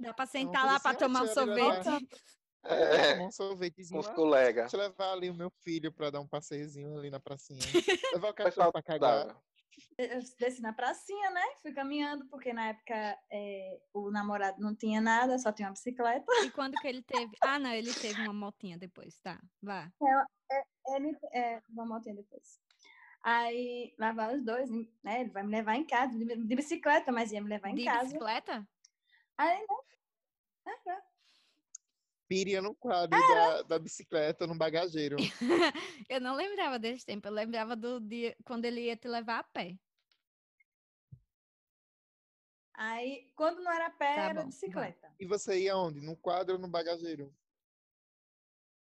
[0.00, 1.34] Dá pra É uma sentar lá pra assim, ah, tomar um levar-
[1.84, 2.08] sorvete.
[2.64, 4.14] É, Tomar um com sorvetezinho os lá.
[4.14, 4.70] colegas.
[4.72, 7.58] Deixa eu levar ali o meu filho pra dar um passeiozinho ali na pracinha.
[8.20, 9.36] Levar o cachorro pra cagar.
[9.96, 11.42] Eu desci na pracinha, né?
[11.62, 16.26] Fui caminhando, porque na época é, o namorado não tinha nada, só tinha uma bicicleta.
[16.44, 17.36] E quando que ele teve?
[17.42, 19.40] Ah, não, ele teve uma motinha depois, tá?
[19.62, 19.90] Vá.
[20.94, 22.60] Ele, é, uma motinha depois.
[23.22, 24.70] Aí, lá vai os dois,
[25.02, 25.20] né?
[25.20, 27.84] Ele vai me levar em casa, de, de bicicleta, mas ia me levar em De
[27.84, 28.04] casa.
[28.04, 28.68] bicicleta?
[29.36, 29.66] Aí,
[30.66, 31.02] né?
[32.28, 35.16] Piria no quadro da, da bicicleta no bagageiro.
[36.10, 39.44] Eu não lembrava desse tempo, eu lembrava do dia quando ele ia te levar a
[39.44, 39.76] pé.
[42.74, 45.12] Aí, quando não era pé, Tá era bom, bicicleta.
[45.18, 46.00] E você ia onde?
[46.00, 47.34] No quadro ou no bagageiro?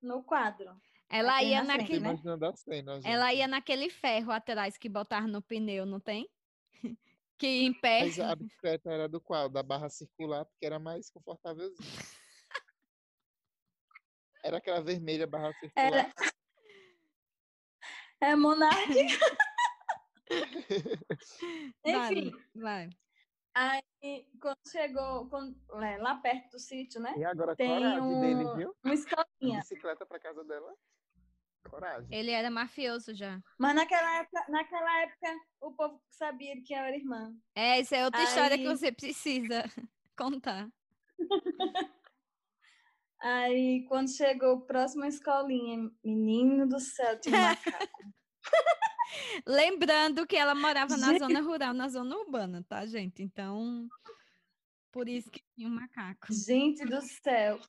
[0.02, 0.80] No quadro.
[1.10, 2.16] Ela Aqui ia na naquele, né?
[2.56, 6.30] cena, ela ia naquele ferro atrás que botaram no pneu, não tem?
[7.38, 8.02] Que em pé.
[8.04, 9.50] Mas a bicicleta era do qual?
[9.50, 11.76] Da barra circular, porque era mais confortávelzinho.
[14.44, 15.86] Era aquela vermelha barra circular.
[15.86, 16.10] Era.
[18.22, 18.88] É Monark.
[21.84, 22.90] Vai, Enfim, vai.
[23.54, 23.82] aí
[24.42, 27.14] quando chegou quando, é, lá perto do sítio, né?
[27.18, 28.76] E agora, Tem coragem dele, um- viu?
[28.84, 29.60] Uma escolinha.
[29.60, 30.74] Bicicleta pra casa dela.
[31.70, 32.08] Coragem.
[32.12, 33.40] Ele era mafioso já.
[33.60, 37.36] Mas naquela época, naquela época, o povo sabia que era irmã.
[37.54, 39.64] É, isso é outra história que Aí- você precisa
[40.18, 40.70] contar.
[43.22, 48.14] Aí, quando chegou próximo à escolinha, menino do céu, tinha um macaco.
[49.46, 51.20] Lembrando que ela morava na Gente.
[51.20, 53.22] zona rural, na zona urbana, tá, gente?
[53.22, 53.88] Então,
[54.92, 56.34] por isso que tinha um macaco.
[56.34, 57.60] Gente do céu.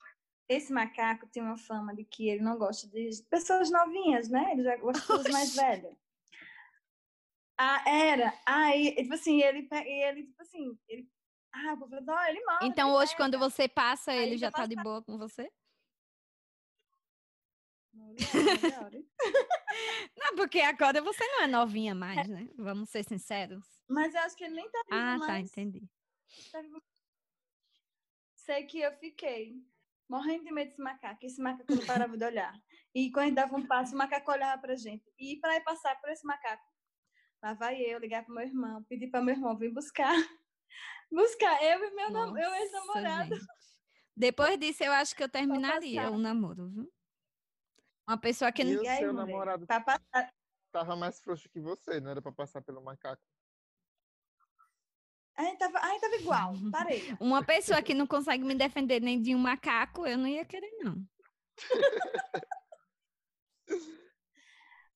[0.49, 4.53] Esse macaco tem uma fama de que ele não gosta de pessoas novinhas, né?
[4.53, 5.97] Ele já gosta de pessoas mais velhas.
[7.59, 8.33] Ah, era.
[8.47, 11.09] Aí, tipo assim, ele, ele tipo assim, ele.
[11.53, 12.41] Ah, o "Ó, ele.
[12.63, 15.51] Então, ele hoje, quando pega." você passa, Aí ele já tá de boa com você?
[17.93, 18.17] Mulher.
[20.17, 22.49] Não, porque agora você não é novinha mais, né?
[22.57, 23.65] Vamos ser sinceros.
[23.89, 25.51] Mas eu acho que ele nem tá vivo Ah, tá, mais.
[25.51, 25.83] entendi.
[26.51, 26.83] Tá vivo.
[28.35, 29.55] Sei que eu fiquei
[30.09, 31.25] morrendo de medo desse macaco.
[31.25, 32.55] Esse macaco não parava de olhar.
[32.95, 35.11] E quando a gente dava um passo, o macaco olhava pra gente.
[35.19, 36.65] E para ir passar por esse macaco,
[37.43, 40.15] lá vai eu ligar pro meu irmão, pedir para meu irmão vir buscar.
[41.11, 43.37] Buscar eu e meu, nam- ex-namorado.
[44.17, 46.93] Depois disso, eu acho que eu terminaria o namoro, viu?
[48.09, 48.81] Uma pessoa que E não.
[48.81, 49.27] o E aí, seu mulher?
[49.27, 50.03] namorado passar.
[50.73, 53.23] tava mais frouxo que você, não era pra passar pelo macaco.
[55.35, 57.01] A gente tava, a gente tava igual, parei.
[57.21, 60.71] Uma pessoa que não consegue me defender nem de um macaco, eu não ia querer,
[60.83, 61.03] não.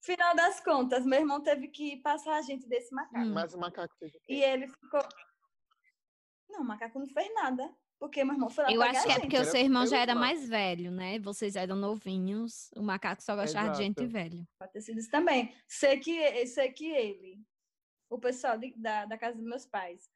[0.02, 3.24] Final das contas, meu irmão teve que passar a gente desse macaco.
[3.24, 3.32] Hum.
[3.32, 4.34] Mas o macaco fez o quê?
[4.34, 5.00] E ele ficou.
[6.48, 7.74] Não, o macaco não fez nada.
[7.98, 9.98] Porque meu irmão foi lá Eu pegar acho que é porque o seu irmão já
[9.98, 11.18] era mais velho, né?
[11.18, 12.70] Vocês eram novinhos.
[12.76, 14.12] O macaco só gostava de gente Exato.
[14.12, 14.46] velho.
[14.58, 15.54] Pode ter sido isso também.
[15.66, 17.40] Sei que, sei que ele,
[18.10, 20.10] o pessoal de- da, da casa dos meus pais,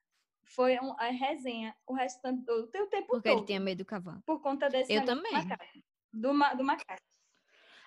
[0.45, 3.39] foi um, a resenha o restante do o tempo Porque todo.
[3.39, 4.23] ele tinha medo do cavalo.
[4.27, 5.49] Por conta desse Eu negócio do também.
[5.49, 5.65] macaco.
[6.13, 7.03] Do, do macaco.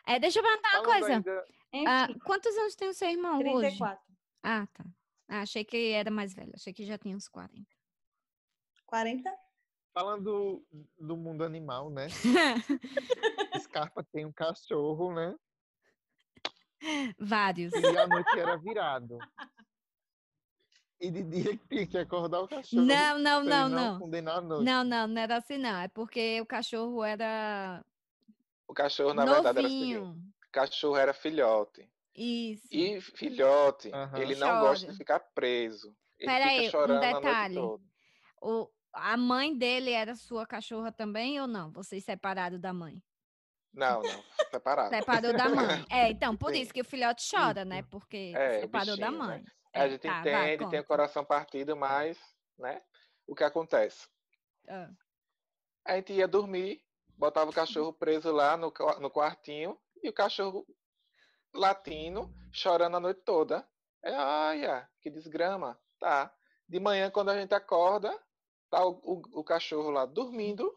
[0.07, 1.13] É, deixa eu perguntar uma coisa.
[1.13, 1.45] ainda-
[1.87, 3.43] Ah, quantos anos tem o seu irmão hoje?
[3.43, 4.03] 34.
[4.41, 4.83] Ah, tá.
[5.29, 6.51] Ah, achei que era mais velho.
[6.55, 7.63] Achei que já tinha uns 40.
[8.93, 9.27] 40?
[9.91, 10.63] Falando
[10.99, 12.09] do mundo animal, né?
[13.59, 15.35] Scarpa tem um cachorro, né?
[17.17, 17.73] Vários.
[17.73, 19.19] E à noite era virado.
[21.01, 22.85] E de dia tinha que acordar o cachorro.
[22.85, 23.95] Não, não, não, não.
[23.95, 24.63] a noite.
[24.63, 25.81] Não, não, não era assim, não.
[25.81, 27.83] É porque o cachorro era
[28.67, 30.11] O cachorro, na verdade, era novinho.
[30.13, 31.89] o cachorro era filhote.
[32.15, 32.67] Isso.
[32.69, 34.19] E filhote, Aham.
[34.19, 35.97] ele não gosta de ficar preso.
[36.19, 37.55] Ele Pera aí, um fica chorando a detalhe.
[37.55, 37.93] noite toda.
[38.39, 41.71] O, a mãe dele era sua cachorra também ou não?
[41.71, 43.01] Vocês separaram da mãe?
[43.73, 44.89] Não, não, separado.
[44.89, 45.85] Separou da mãe.
[45.89, 46.61] É, então, por Sim.
[46.61, 47.81] isso que o filhote chora, né?
[47.83, 49.27] Porque É, separou da bichinho, né?
[49.27, 49.43] mãe.
[49.73, 52.19] A É, gente tá, vai, entende, tem o coração partido, mas,
[52.57, 52.83] né?
[53.25, 54.07] O que acontece?
[54.69, 54.89] Ah.
[55.85, 56.83] A gente ia dormir,
[57.17, 60.65] botava o cachorro preso lá no, no quartinho e o cachorro
[61.53, 63.67] latindo, chorando a noite toda.
[64.03, 65.79] É, olha, que desgrama.
[65.99, 66.31] Tá.
[66.69, 68.15] De manhã, quando a gente acorda,
[68.73, 70.75] tá o, o- o cachorro lá dormindo,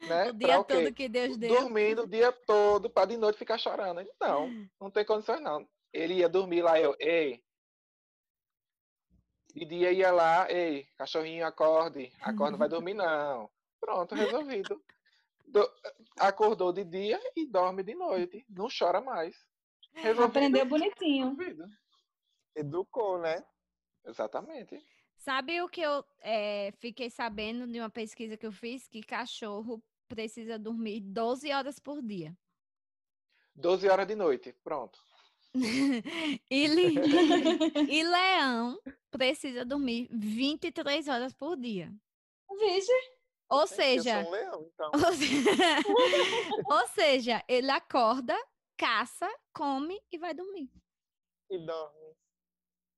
[0.00, 0.30] né?
[0.30, 0.74] O pra dia quê?
[0.74, 1.60] todo que Deus deu.
[1.60, 4.04] Dormindo o dia todo, para de noite ficar chorando.
[4.20, 4.48] Não,
[4.80, 5.68] não tem condições não.
[5.92, 7.40] Ele ia dormir lá, eu, ei.
[9.54, 12.12] De dia ia lá, ei, cachorrinho, acorde.
[12.20, 13.48] Acorda, não vai dormir não.
[13.80, 14.82] Pronto, resolvido.
[15.46, 15.72] Do-
[16.18, 18.44] acordou de dia e dorme de noite.
[18.50, 19.36] Não chora mais.
[19.94, 20.24] Resolvido.
[20.24, 21.28] Aprendeu bonitinho.
[21.36, 21.64] resolvido.
[22.56, 23.44] Educou, né?
[24.04, 24.84] Exatamente.
[25.18, 28.86] Sabe o que eu eh, fiquei sabendo de uma pesquisa que eu fiz?
[28.88, 32.36] Que cachorro precisa dormir 12 horas por dia.
[33.54, 34.52] 12 horas de noite.
[34.64, 34.98] Pronto.
[36.50, 36.94] E, li-
[37.90, 41.92] e leão precisa dormir 23 horas por dia.
[42.60, 42.92] Vixe,
[43.50, 44.90] Ou Eu seja, sou um leão, então.
[44.94, 45.44] ou se-
[46.70, 48.36] ou seja, ele acorda,
[48.76, 50.70] caça, come e vai dormir.
[51.50, 52.14] E dorme.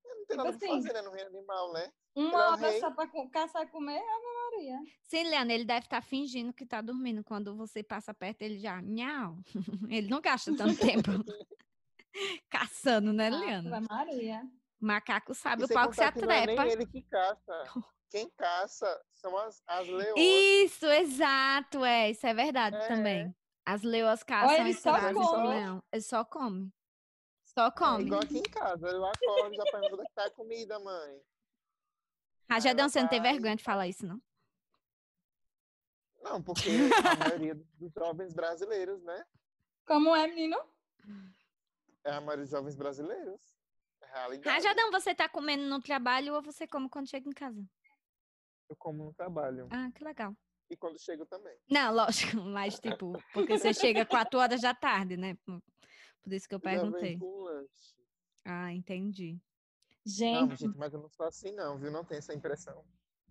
[0.04, 0.66] Não tem Tipo nada assim.
[0.68, 1.02] fazer, né?
[1.02, 1.92] No reino animal, né?
[2.14, 4.78] Uma Ele é hora só pra co- caçar e comer, Ave Maria.
[5.02, 7.22] Sim, Leandro, ele deve estar fingindo que está dormindo.
[7.24, 9.36] Quando você passa perto, ele já, nhau.
[9.90, 11.10] Ele não gasta tanto tempo
[12.50, 13.74] caçando, né, Leandro?
[13.74, 14.42] Ave Maria.
[14.80, 16.64] Macaco sabe E o pau que se que não é atrepa.
[16.64, 17.64] nem ele que caça.
[18.10, 20.18] Quem caça são as, as leoas.
[20.18, 22.88] Isso, exato, é, isso é verdade É.
[22.88, 23.34] também.
[23.64, 25.48] As leoas caçam ele e só come.
[25.48, 25.82] leão.
[25.92, 26.72] Ele só come.
[27.44, 28.04] Só É come.
[28.04, 28.88] igual aqui em casa.
[28.88, 31.20] Eu acordo e já pergunto onde é que tá a comida, mãe.
[32.50, 34.20] Rajadão, você não tem vergonha de falar isso, não?
[36.20, 36.68] Não, porque
[37.14, 39.24] a maioria dos jovens brasileiros, né?
[39.86, 40.56] Como é, menino?
[42.04, 43.40] É a maioria dos jovens brasileiros.
[44.02, 44.48] É realidade.
[44.48, 47.64] Rajadão, você tá comendo no trabalho ou você come quando chega em casa?
[48.68, 49.68] Eu como no trabalho.
[49.70, 50.36] Ah, que legal.
[50.68, 51.56] E quando chego também.
[51.70, 55.36] Não, lógico, mas tipo, porque você chega quatro horas da tarde, né?
[55.44, 57.18] Por isso que eu Já vem perguntei.
[57.18, 57.96] com lanche.
[58.44, 59.40] Ah, entendi.
[60.06, 61.90] Não, Gente, gente, mas eu não sou assim, não, viu?
[61.90, 62.82] Não tenho essa impressão.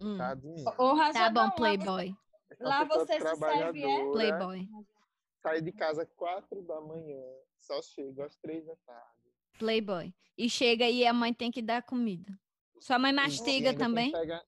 [0.01, 0.61] Hum, Tá de mim.
[0.61, 2.15] ô Tá bom, lá você- Playboy.
[2.57, 4.11] Sou lá você se serve, é?
[4.11, 4.69] Playboy.
[5.41, 7.21] Saio de casa às quatro da manhã.
[7.59, 9.09] Só chego às três da tarde.
[9.57, 10.13] Playboy.
[10.37, 12.37] E chega e a mãe tem que dar comida.
[12.79, 14.11] Sua mãe mastiga também?
[14.11, 14.43] pegar-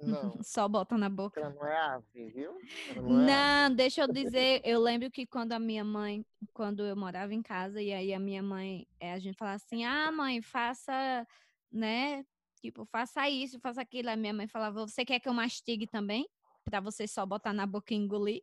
[0.00, 1.40] Não, Só bota na boca.
[1.40, 2.58] ela não é ave, viu?
[2.96, 3.26] Não é.
[3.68, 7.42] Não, deixa eu dizer, eu lembro que quando a minha mãe, quando eu morava em
[7.42, 11.26] casa, e aí a minha mãe, eh, a gente falava assim, ah, mãe, faça,
[11.70, 12.24] né?
[12.60, 14.10] Tipo, faça isso, faça aquilo.
[14.10, 16.28] Aí minha mãe falava, você quer que eu mastigue também?
[16.64, 18.42] Pra você só botar na boca e engolir?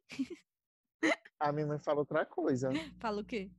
[1.40, 2.70] A minha mãe fala outra coisa.
[3.02, 3.52] Fala o quê?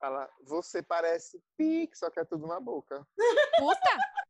[0.00, 3.06] Fala, você parece pique, só que é tudo na boca.
[3.58, 4.23] Puta!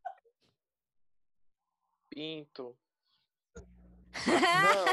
[2.15, 2.79] Pinto.
[4.15, 4.85] Não.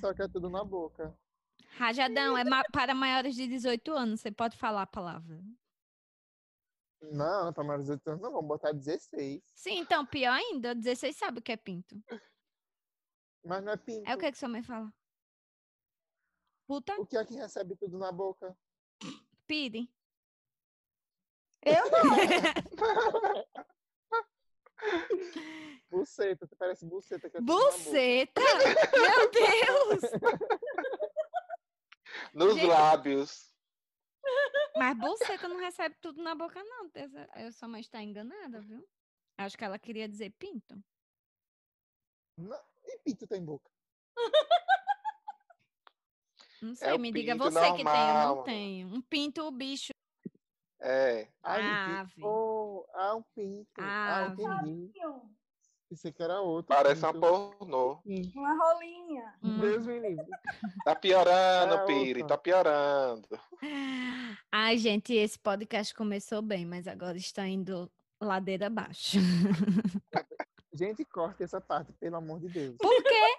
[0.00, 1.16] Só que é tudo na boca.
[1.76, 4.20] Rajadão é ma para maiores de 18 anos.
[4.20, 5.40] Você pode falar a palavra.
[7.00, 9.40] Não, para maiores de 18 anos não, vamos botar 16.
[9.54, 10.74] Sim, então, pior ainda.
[10.74, 12.02] 16 sabe o que é pinto.
[13.44, 14.10] Mas não é pinto.
[14.10, 14.92] É o que, que sua mãe fala?
[16.66, 17.00] Puta?
[17.00, 18.58] O que é que recebe tudo na boca?
[19.46, 19.88] Pire.
[21.62, 22.16] Eu não.
[25.90, 27.30] buceta, parece buceta.
[27.30, 28.40] Que é buceta?
[28.92, 30.00] Meu Deus!
[32.32, 32.66] Nos Gente.
[32.66, 33.54] lábios.
[34.76, 36.90] Mas buceta não recebe tudo na boca, não.
[37.36, 38.86] Eu sua mãe está enganada, viu?
[39.38, 40.82] Acho que ela queria dizer pinto.
[42.38, 43.70] Não, e pinto tem boca?
[46.60, 48.88] Não sei, o me diga pinto você que tem, eu não tenho.
[48.88, 49.92] Um pinto, o bicho.
[50.88, 51.24] É.
[51.24, 52.22] De Ave.
[52.22, 53.68] Oh, ah, um pinto.
[53.76, 54.92] Ah, entendi.
[55.88, 56.74] Pensei que era outro.
[56.74, 57.26] Parece uma pinto.
[57.58, 58.00] pornô.
[58.06, 58.32] Sim.
[58.36, 59.34] Uma rolinha.
[59.42, 59.58] Hum.
[59.58, 60.26] Deus me livre.
[60.84, 62.36] Tá piorando, É Piri, outra.
[62.36, 63.28] tá piorando.
[64.52, 69.18] Ai, gente, esse podcast começou bem, mas agora está indo ladeira abaixo.
[70.72, 72.76] Gente, corta essa parte, pelo amor de Deus.
[72.76, 73.36] Por quê?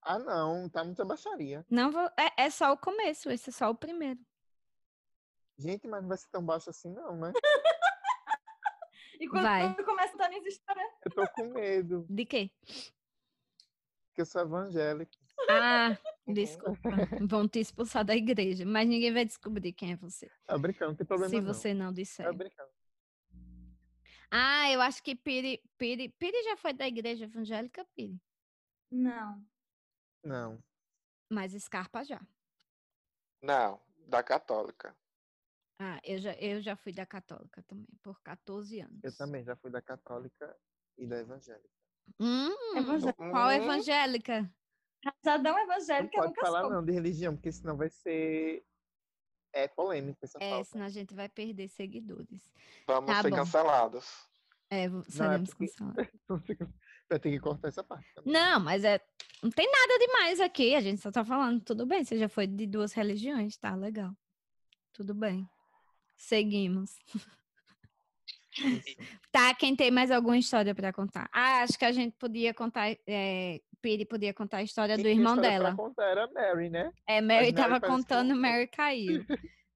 [0.00, 1.62] Ah, não, tá muita baixaria.
[1.70, 2.08] Não vou...
[2.18, 4.18] é, é só o começo, esse é só o primeiro.
[5.58, 7.32] Gente, mas não vai ser tão baixo assim, não, né?
[9.18, 9.74] E quando Vai.
[9.82, 12.50] começa a dar nessa história, Eu tô com medo, De quê?
[14.08, 15.12] porque eu sou evangélico.
[15.48, 16.90] Ah, desculpa.
[17.26, 20.30] Vão te expulsar da igreja, mas ninguém vai descobrir quem é você.
[20.44, 21.54] Tá brincando, não tem problema se não.
[21.54, 22.26] você não disser.
[22.26, 22.70] Tá brincando.
[24.30, 28.20] Ah, eu acho que Piri, Piri, Piri já foi da igreja evangélica, Piri.
[28.90, 29.42] não.
[30.22, 30.62] Não.
[31.30, 32.20] Mas Scarpa já.
[33.42, 34.94] Não, da católica.
[35.78, 38.98] Ah, eu já, eu já fui da católica também, por 14 anos.
[39.04, 40.56] Eu também já fui da católica
[40.96, 41.68] e da evangélica.
[42.20, 43.30] Hum, Evangélica.
[43.30, 44.50] qual evangélica?
[45.02, 46.74] Casadão Não evangélico eu pode nunca falar soube.
[46.74, 48.64] não de religião, porque senão vai ser
[49.52, 52.50] é polêmico essa É, senão a gente vai perder seguidores.
[52.86, 53.36] Vamos Tá ser bom.
[53.36, 54.26] cancelados.
[54.70, 56.10] É, vo- seremos porque- cancelados.
[57.08, 58.12] Vai ter que cortar essa parte.
[58.14, 58.32] também.
[58.32, 59.00] Não, mas é,
[59.40, 60.74] não tem nada demais aqui.
[60.74, 62.02] A gente só tá falando, tudo bem.
[62.04, 64.12] Você já foi de duas religiões, tá legal.
[64.92, 65.48] Tudo bem.
[66.16, 66.96] Seguimos.
[69.30, 71.28] Tá, quem tem mais alguma história pra contar?
[71.32, 72.96] Ah, acho que a gente podia contar.
[73.06, 75.76] É, Piri podia contar a história Quem do irmão pra dela.
[75.76, 76.90] contar era Mary, né?
[77.06, 78.40] É, Mary Mary tava que contando, contou.
[78.42, 79.24] Mary caiu.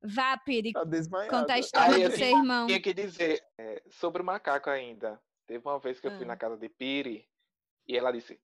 [0.03, 0.81] Vá, Piri, Tá
[1.29, 2.67] conta a história Aí, do assim, seu irmão.
[2.67, 5.21] Tinha que dizer é, sobre o macaco ainda.
[5.47, 6.29] Teve uma vez que eu fui Ah.
[6.29, 7.29] na casa de Piri
[7.87, 8.41] e ela disse: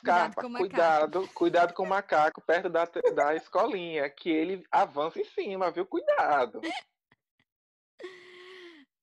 [0.00, 4.28] Cuidado Scarpa, com o macaco." cuidado, cuidado com o macaco perto da, da escolinha, que
[4.28, 5.86] ele avança em cima, viu?
[5.86, 6.60] Cuidado.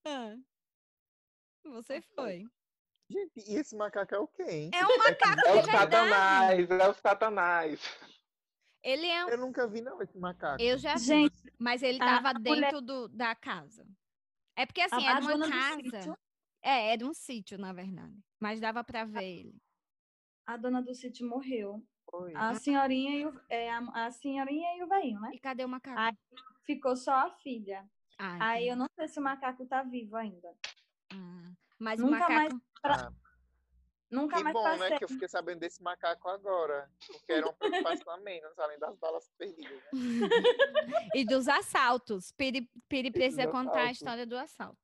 [0.06, 0.36] Ah.
[1.66, 2.46] Você foi.
[3.10, 4.72] Gente, e esse macaco é o quê, hein?
[4.74, 5.72] É um macaco É de o verdade.
[5.72, 7.98] satanás, é o satanás.
[8.84, 9.30] Ele é um.
[9.30, 10.62] Eu nunca vi, não, esse macaco.
[10.62, 13.88] Eu já vi, Gente, mas ele a- tava a mulher- dentro do, da casa.
[14.56, 15.76] É porque assim, a era uma casa.
[15.82, 16.18] sítio-
[16.62, 18.18] É, era um sítio, na verdade.
[18.40, 19.56] Mas dava pra ver ele.
[20.46, 21.82] a dona do sítio morreu.
[22.12, 22.34] Foi.
[22.36, 25.32] A senhorinha e o, é, a, a senhorinha e o velhinho, né?
[25.34, 25.98] E cadê o macaco?
[26.00, 26.12] Ai,
[26.66, 27.90] Ficou só a filha.
[28.20, 30.50] Ah, Aí eu não sei se o macaco tá vivo ainda.
[31.14, 32.64] Ah, Mas o Nunca mais- macaco.
[32.84, 33.14] Ah,
[34.12, 34.90] Nunca que mais bom, passei.
[34.92, 34.98] né?
[35.00, 36.88] Que eu fiquei sabendo desse macaco agora.
[37.08, 39.82] Porque era uma preocupação a menos, além das balas perdidas.
[39.92, 39.92] Né?
[41.16, 42.32] e dos assaltos.
[42.34, 43.98] Piri, Piri precisa contar a assaltos.
[43.98, 44.78] história do assalto.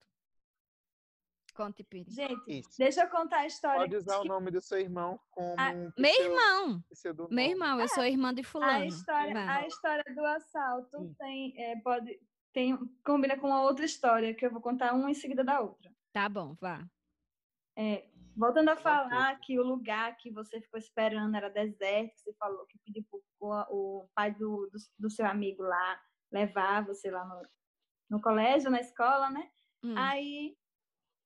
[1.56, 2.10] Conte, Piri.
[2.10, 2.78] Gente, Isso.
[2.78, 3.82] deixa eu contar a história.
[3.82, 6.84] Pode usar o que- nome do seu irmão como Ah, um Meu irmão!
[7.30, 8.86] Meu irmão, eu sou irmã de a fulano.
[8.86, 9.64] história, Vai.
[9.64, 11.14] a história do assalto Sim.
[11.20, 12.18] tem, é, pode,
[12.54, 15.92] tem, combina com a outra história, que eu vou contar uma em seguida da outra.
[16.12, 16.86] Tá bom, vá.
[17.78, 22.34] É, voltando a falar que o lugar que você ficou esperando era deserto, que você
[22.34, 27.10] falou que pediu pro o, o pai do, do, do seu amigo lá levar você
[27.10, 27.48] lá no,
[28.10, 29.50] no colégio, na escola, né?
[29.84, 29.96] Hum.
[29.98, 30.58] Aí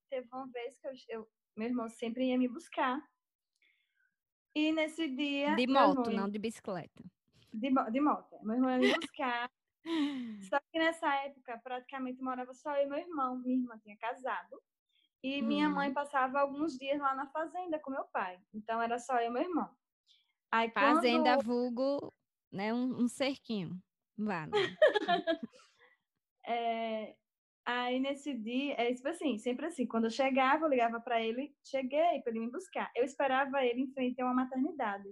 [0.10, 3.02] teve uma vez que eu, eu- meu irmão sempre ia me buscar.
[4.56, 5.56] E nesse dia.
[5.56, 7.04] de moto, irmão não de bicicleta.
[7.52, 8.36] De, de moto.
[8.44, 9.50] Meu irmão ia me buscar.
[10.50, 13.38] Só que nessa época, praticamente morava só eu e meu irmão.
[13.38, 14.62] Minha irmã tinha casado.
[15.24, 15.74] E minha Hum.
[15.74, 18.39] mãe passava alguns dias lá na fazenda com meu pai.
[18.53, 19.70] Então era só eu e meu irmão.
[20.51, 22.14] Aí, Fazenda quando, vulgo,
[22.51, 22.74] né?
[22.74, 23.82] Um, um cerquinho.
[24.18, 24.45] Vá.
[24.45, 24.51] né?
[26.45, 27.16] é,
[27.66, 31.55] aí nesse dia, é tipo assim, sempre assim, quando eu chegava, eu ligava para ele,
[31.64, 32.91] cheguei para ele me buscar.
[32.95, 35.10] Eu esperava ele em frente a uma maternidade.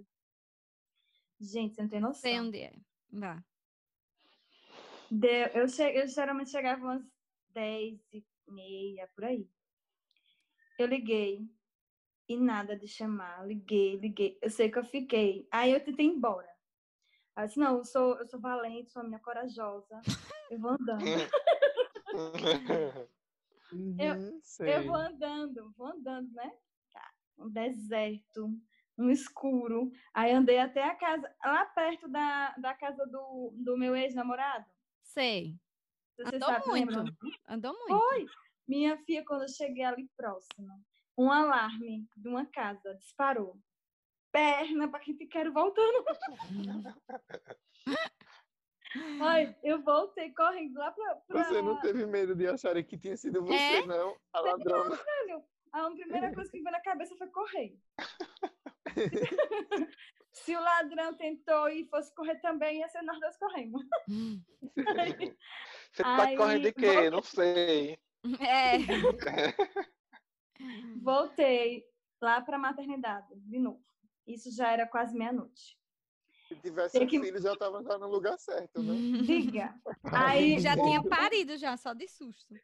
[1.40, 2.20] Gente, você não tem noção.
[2.20, 2.72] Sei onde é.
[3.10, 3.42] Vá.
[5.14, 7.04] Deu, eu, che, eu geralmente chegava umas
[7.50, 9.46] 10 e meia, por aí.
[10.78, 11.46] Eu liguei.
[12.26, 13.46] E nada de chamar.
[13.46, 14.38] Liguei, liguei.
[14.40, 15.46] Eu sei que eu fiquei.
[15.50, 16.48] Aí eu tentei ir embora.
[17.36, 20.00] Aí eu disse, não, eu sou, eu sou valente, sou uma menina corajosa.
[20.50, 21.04] Eu vou andando.
[23.72, 24.86] Uhum, Eu sei.
[24.86, 26.52] vou andando, vou andando, né?
[26.92, 28.50] Tá, Um deserto,
[28.98, 29.90] um escuro.
[30.12, 34.66] Aí andei até a casa, lá perto da, da casa do, do meu ex-namorado.
[35.12, 35.54] Sei.
[36.16, 37.02] Você Andou sabe, lembra?
[37.02, 37.16] muito.
[37.48, 37.88] Andou muito.
[37.98, 38.26] Foi!
[38.66, 40.80] Minha filha, quando eu cheguei ali próxima,
[41.18, 43.58] um alarme de uma casa disparou.
[44.30, 46.04] Perna para quem te quero voltando.
[49.22, 51.16] Ai, eu voltei correndo lá pra.
[51.16, 51.44] pra...
[51.44, 53.86] Você não teve medo de acharem que tinha sido você, É?
[53.86, 54.16] não?
[54.32, 54.96] A ladrona.
[54.96, 57.78] Velho, A primeira coisa que me veio na cabeça foi correr.
[60.32, 63.78] Se o ladrão tentou e fosse correr também, ia ser nós dois correndo.
[64.74, 67.10] Você tá Aí, correndo de quê?
[67.10, 67.98] Não sei.
[68.40, 68.78] É.
[71.02, 71.84] Voltei
[72.20, 73.82] lá para a maternidade, de novo.
[74.26, 75.76] Isso já era quase meia-noite.
[76.48, 78.94] Se tivesse Tem um que- filho, já tava já no lugar certo, né?
[79.22, 79.74] Diga.
[80.04, 82.54] Aí Já tinha parido já, só de susto.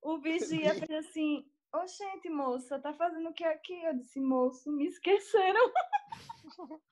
[0.00, 1.44] o vigia fez assim:
[1.74, 3.74] Ô, gente, moça, tá fazendo o que aqui?
[3.82, 5.72] Eu disse: Moço, me esqueceram.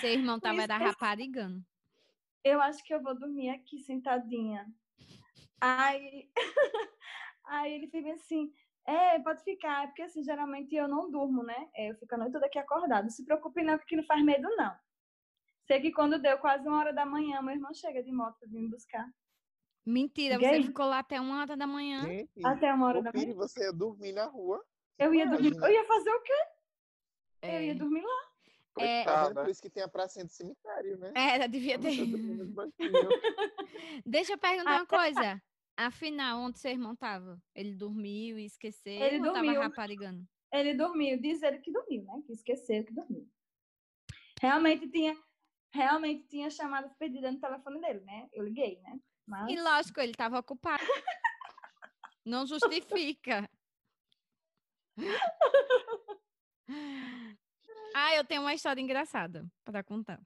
[0.00, 0.90] Seu irmão tava Me era esqueci.
[0.90, 1.60] raparigando.
[2.44, 4.72] Eu acho que eu vou dormir aqui sentadinha.
[5.60, 6.30] Aí,
[7.46, 8.54] aí ele fez bem assim:
[8.86, 11.68] É, pode ficar, é porque assim, geralmente eu não durmo, né?
[11.74, 13.02] É, Eu fico a noite toda aqui acordado.
[13.04, 14.72] Não se preocupe, não, que aqui não faz medo, não.
[15.66, 18.48] Sei que quando deu quase uma hora da manhã, meu irmão chega de moto pra
[18.48, 19.08] vir me buscar.
[19.84, 20.48] Mentira, Gay.
[20.48, 22.02] você ficou lá até uma hora da manhã.
[22.02, 23.36] Gente, Até uma hora ô, da Piri, manhã.
[23.36, 24.64] você ia dormir na rua.
[24.98, 25.52] Eu ia dormir.
[25.56, 26.32] Eu ia fazer o quê?
[27.42, 27.64] Eu É.
[27.66, 28.32] ia dormir lá.
[28.84, 29.04] É.
[29.04, 29.34] Tá.
[29.34, 31.12] Por isso que tem a pracinha do cemitério, né?
[31.14, 32.06] Era, devia você ter.
[34.06, 35.42] Deixa eu perguntar uma coisa.
[35.76, 37.42] Afinal, onde seu irmão tava?
[37.54, 39.60] Ele dormiu e esqueceu Ele ou tava dormiu.
[39.60, 40.24] raparigando?
[40.52, 42.22] Ele dormiu, diz ele que dormiu, né?
[42.26, 43.26] Que esqueceu que dormiu.
[44.40, 45.16] Realmente tinha,
[45.72, 48.28] realmente tinha chamadas perdidas no telefone dele, né?
[48.32, 48.98] Eu liguei, né?
[49.26, 50.84] Mas E lógico, ele tava ocupado.
[52.24, 53.48] Não justifica.
[57.94, 60.18] Ah, eu tenho uma história engraçada para contar.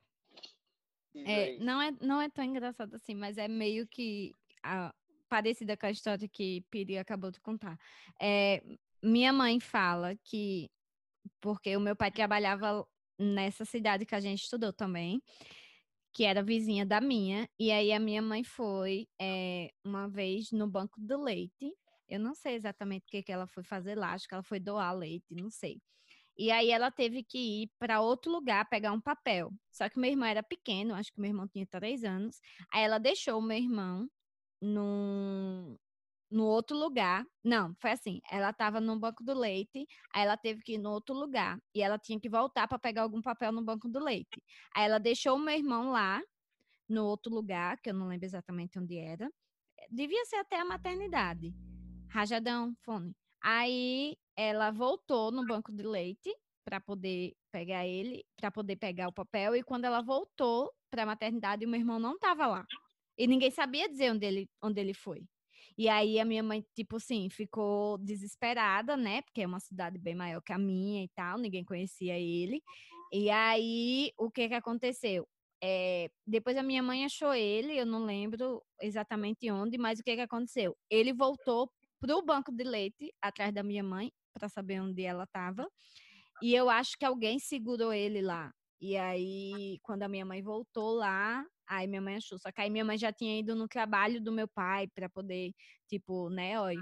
[1.14, 4.32] É, não, é, não é tão engraçada assim, mas é meio que
[4.62, 4.94] ah,
[5.28, 7.78] parecida com a história que Piri acabou de contar.
[8.20, 8.62] É,
[9.02, 10.70] minha mãe fala que,
[11.40, 12.86] porque o meu pai trabalhava
[13.18, 15.22] nessa cidade que a gente estudou também,
[16.16, 20.66] que era vizinha da minha, e aí a minha mãe foi é, uma vez no
[20.66, 21.74] banco do leite.
[22.08, 24.58] Eu não sei exatamente o que, que ela foi fazer lá, acho que ela foi
[24.58, 25.78] doar leite, não sei.
[26.34, 29.52] E aí ela teve que ir para outro lugar pegar um papel.
[29.70, 32.40] Só que meu irmão era pequeno, acho que meu irmão tinha três anos.
[32.72, 34.08] Aí ela deixou o meu irmão
[34.58, 35.76] num,
[36.30, 37.24] no outro lugar.
[37.44, 38.20] Não, foi assim.
[38.30, 41.58] Ela estava no banco do leite, aí ela teve que ir no outro lugar.
[41.74, 44.42] E ela tinha que voltar para pegar algum papel no banco do leite.
[44.74, 46.20] Aí ela deixou o meu irmão lá,
[46.88, 49.30] no outro lugar, que eu não lembro exatamente onde era.
[49.90, 51.52] Devia ser até a maternidade.
[52.08, 53.14] Rajadão, fone.
[53.42, 59.12] Aí ela voltou no banco de leite para poder pegar ele, para poder pegar o
[59.12, 59.54] papel.
[59.56, 62.64] E quando ela voltou para a maternidade, o meu irmão não estava lá.
[63.18, 65.24] E ninguém sabia dizer onde ele, onde ele foi.
[65.78, 69.22] E aí a minha mãe, tipo assim, ficou desesperada, né?
[69.22, 72.62] Porque é uma cidade bem maior que a minha e tal, ninguém conhecia ele.
[73.12, 75.28] E aí, o que que aconteceu?
[75.62, 80.14] É, depois a minha mãe achou ele, eu não lembro exatamente onde, mas o que
[80.14, 80.76] que aconteceu?
[80.90, 81.70] Ele voltou
[82.00, 85.66] pro banco de leite atrás da minha mãe para saber onde ela estava.
[86.42, 88.52] E eu acho que alguém segurou ele lá.
[88.80, 92.38] E aí, quando a minha mãe voltou lá, aí minha mãe achou.
[92.38, 95.52] Só que aí minha mãe já tinha ido no trabalho do meu pai para poder,
[95.88, 96.80] tipo, né, ó, eu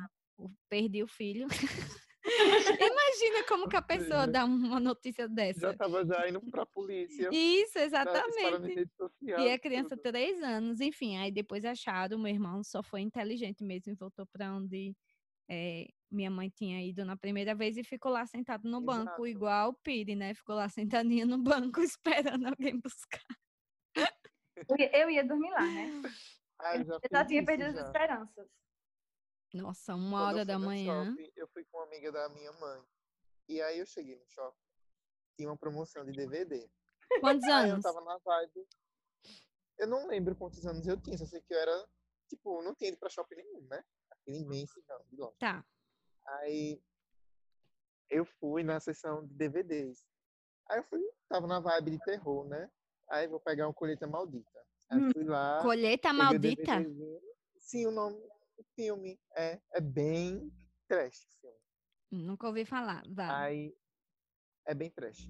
[0.68, 1.46] perdi o filho.
[2.26, 5.76] Imagina como que a pessoa seja, dá uma notícia Já dessa.
[5.76, 7.28] tava já indo pra polícia.
[7.30, 8.88] Isso, tá exatamente.
[8.96, 9.40] social.
[9.40, 10.02] E a criança, tudo.
[10.02, 11.18] três anos, enfim.
[11.18, 14.94] Aí depois acharam, meu irmão só foi inteligente mesmo e voltou para onde
[15.50, 19.26] eh, minha mãe tinha ido na primeira vez e ficou lá sentado no banco, Exato.
[19.26, 20.34] igual o Piri, né?
[20.34, 21.80] Ficou lá sentadinha no banco
[22.38, 23.43] esperando alguém buscar.
[24.68, 26.02] Eu ia, eu dormir lá, né?
[26.58, 27.82] Ah, eu já Eu já tinha perdido as já.
[27.86, 28.48] esperanças.
[29.52, 31.04] Nossa, uma Quando eu hora da manhã.
[31.10, 32.82] shopping, eu fui com uma amiga da minha mãe.
[33.48, 34.58] E aí eu cheguei no shopping.
[35.36, 36.68] Tinha uma promoção de DVD.
[37.20, 37.82] Quantos Aí eu anos?
[37.82, 38.66] tava na vibe.
[39.78, 41.88] Eu não lembro quantos anos eu tinha, só sei que eu era,
[42.28, 43.84] tipo, não tinha ido pra shopping nenhum, né?
[44.10, 45.36] Aquele imenso, não, de longe.
[45.38, 45.64] Tá.
[46.26, 46.80] Aí
[48.08, 50.06] eu fui na sessão de DVDs.
[50.68, 52.70] Aí eu fui, tava na vibe de terror, né?
[53.08, 54.53] Aí vou pegar um Colheita Maldita.
[54.90, 55.10] Aí Hum.
[55.12, 55.60] fui lá.
[55.62, 56.80] Colheita o Maldita?
[56.80, 57.20] DVDzinho.
[57.58, 58.16] Sim, o nome
[58.56, 60.52] do filme é, é bem
[60.86, 61.58] trash o filme.
[62.12, 63.02] Nunca ouvi falar.
[63.08, 63.30] Vai.
[63.30, 63.76] Aí
[64.66, 65.28] é bem trash.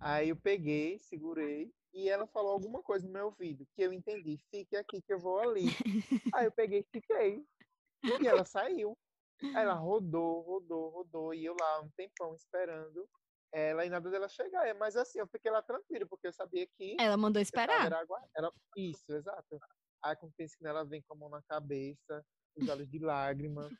[0.00, 4.38] Aí eu peguei, segurei e ela falou alguma coisa no meu ouvido que eu entendi.
[4.50, 5.64] Fique aqui que eu vou ali.
[6.34, 7.44] Aí eu peguei e fiquei.
[8.20, 8.98] E ela saiu.
[9.42, 13.08] Aí ela rodou, rodou, rodou e eu lá um tempão esperando
[13.54, 14.66] ela e nada dela chegar.
[14.66, 16.96] É, mas assim, eu fiquei lá tranquilo, porque eu sabia que.
[16.98, 17.86] Ela mandou esperar.
[17.86, 18.04] Era,
[18.36, 19.60] era, isso, exato.
[20.02, 22.26] Aí acontece que ela vem com a mão na cabeça,
[22.56, 23.70] os olhos de lágrima.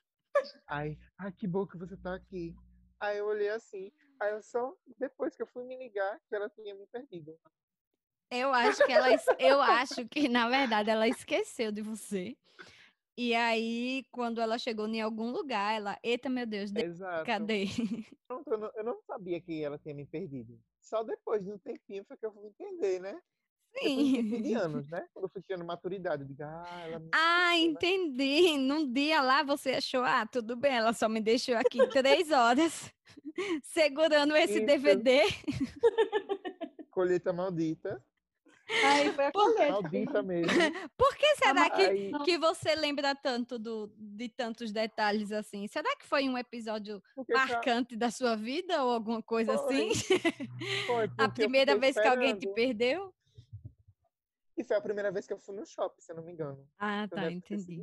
[0.66, 2.54] Aí, ai, que bom que você tá aqui.
[3.00, 6.48] Aí eu olhei assim, aí eu só, depois que eu fui me ligar, que ela
[6.48, 7.36] tinha me perdido.
[8.30, 9.08] Eu acho que ela,
[9.38, 12.36] eu acho que, na verdade, ela esqueceu de você.
[13.16, 17.24] E aí, quando ela chegou em algum lugar, ela, eita meu Deus, Exato.
[17.24, 17.66] cadê?
[18.28, 20.58] Eu não, eu não sabia que ela tinha me perdido.
[20.80, 23.20] Só depois de um tempinho foi que eu fui entender, né?
[23.76, 24.42] Sim.
[24.42, 25.06] de anos, né?
[25.12, 27.56] Quando eu fui tendo maturidade, digo, ah, ela me Ah, né?
[27.60, 28.56] entendi.
[28.58, 32.92] Num dia lá você achou, ah, tudo bem, ela só me deixou aqui três horas
[33.62, 34.66] segurando esse Isso.
[34.66, 35.22] DVD.
[36.90, 38.02] Colheita maldita.
[38.68, 39.72] Aí foi a colheita.
[39.72, 40.48] Maldita mesmo.
[40.96, 45.66] Por que será que, que você lembra tanto do, de tantos detalhes assim?
[45.66, 49.90] Será que foi um episódio porque marcante da sua vida ou alguma coisa foi.
[49.90, 49.92] assim?
[50.86, 52.18] Foi, a primeira vez esperando.
[52.18, 53.14] que alguém te perdeu?
[54.56, 56.66] E foi a primeira vez que eu fui no shopping, se eu não me engano.
[56.78, 57.82] Ah, tá, entendi.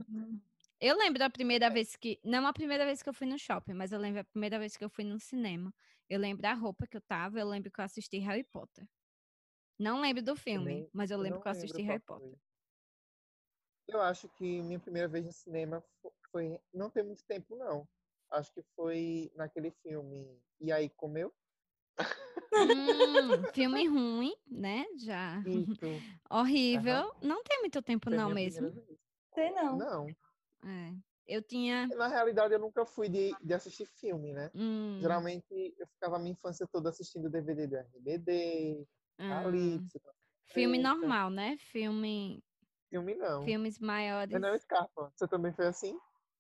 [0.80, 1.70] Eu lembro da primeira é.
[1.70, 2.20] vez que.
[2.24, 4.78] Não a primeira vez que eu fui no shopping, mas eu lembro a primeira vez
[4.78, 5.74] que eu fui no cinema.
[6.10, 8.88] Eu lembro da roupa que eu tava, eu lembro que eu assisti Harry Potter.
[9.82, 12.30] Não lembro do filme, nem, mas eu lembro que eu assisti Harry Potter.
[12.30, 12.38] Foi.
[13.88, 15.84] Eu acho que minha primeira vez no cinema
[16.32, 16.60] foi.
[16.72, 17.88] Não tem muito tempo, não.
[18.30, 21.34] Acho que foi naquele filme E aí Comeu?
[22.54, 24.86] Hum, filme ruim, né?
[24.98, 25.42] Já.
[26.30, 27.06] Horrível.
[27.08, 27.28] Uhum.
[27.28, 28.72] Não tem muito tempo, foi não mesmo.
[29.34, 29.78] Tem não.
[29.78, 30.08] Não.
[30.64, 30.94] É.
[31.26, 31.88] Eu tinha.
[31.88, 34.52] Na realidade, eu nunca fui de, de assistir filme, né?
[34.54, 35.00] Hum.
[35.02, 38.88] Geralmente, eu ficava a minha infância toda assistindo DVD do RBD,
[39.18, 39.98] Calypso.
[39.98, 40.12] Hum.
[40.54, 41.58] Filme normal, né?
[41.58, 42.44] Filme.
[42.90, 43.44] Filme não.
[43.44, 44.40] Filmes maiores.
[44.40, 45.12] não escapa.
[45.16, 45.98] Você também foi assim?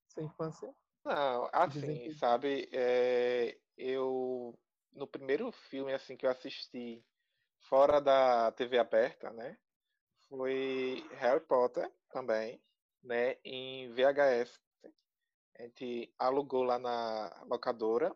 [0.07, 0.73] Sua infância?
[1.05, 2.69] Não, assim, sabe?
[2.73, 4.57] É, eu.
[4.91, 7.03] No primeiro filme assim que eu assisti
[7.59, 9.57] fora da TV aberta, né?
[10.27, 12.61] Foi Harry Potter também,
[13.01, 13.37] né?
[13.45, 14.59] Em VHS.
[15.57, 18.13] A gente alugou lá na locadora.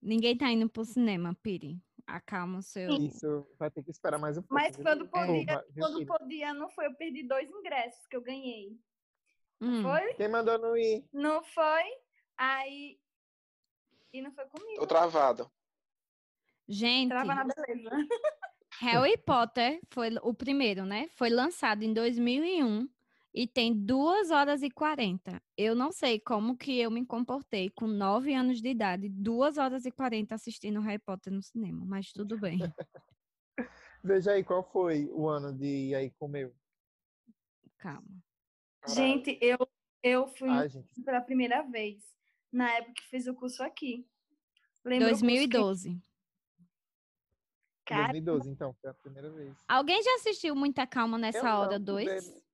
[0.00, 1.80] Ninguém tá indo pro cinema, Piri.
[2.06, 2.90] Acalma o seu.
[2.90, 4.54] Isso, vai ter que esperar mais um pouco.
[4.54, 5.64] Mas quando podia, é.
[5.78, 6.86] quando podia, não foi.
[6.86, 8.78] Eu perdi dois ingressos que eu ganhei.
[9.60, 9.82] Hum.
[9.82, 10.14] Foi?
[10.14, 11.04] Quem mandou não ir?
[11.12, 11.84] Não foi.
[12.36, 12.98] Aí.
[14.12, 14.80] E não foi comigo.
[14.80, 15.50] Tô travado.
[16.66, 17.08] Gente.
[17.08, 17.90] Trava na beleza.
[18.80, 21.08] Harry Potter foi o primeiro, né?
[21.14, 22.88] Foi lançado em 2001
[23.38, 25.40] e tem 2 horas e 40.
[25.56, 29.84] Eu não sei como que eu me comportei com 9 anos de idade, 2 horas
[29.86, 32.58] e 40 assistindo Harry Potter no cinema, mas tudo bem.
[34.02, 36.52] Veja aí, qual foi o ano de aí comeu?
[37.78, 38.08] Calma.
[38.88, 39.56] Gente, eu,
[40.02, 41.00] eu fui Ai, gente.
[41.04, 42.02] pela primeira vez,
[42.52, 44.04] na época que fiz o curso aqui.
[44.84, 45.90] Lembra 2012.
[45.92, 46.00] Que...
[47.84, 48.08] Cara...
[48.14, 49.56] 2012, então, foi a primeira vez.
[49.68, 52.47] Alguém já assistiu Muita Calma nessa eu hora 2?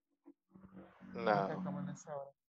[1.15, 1.63] Não.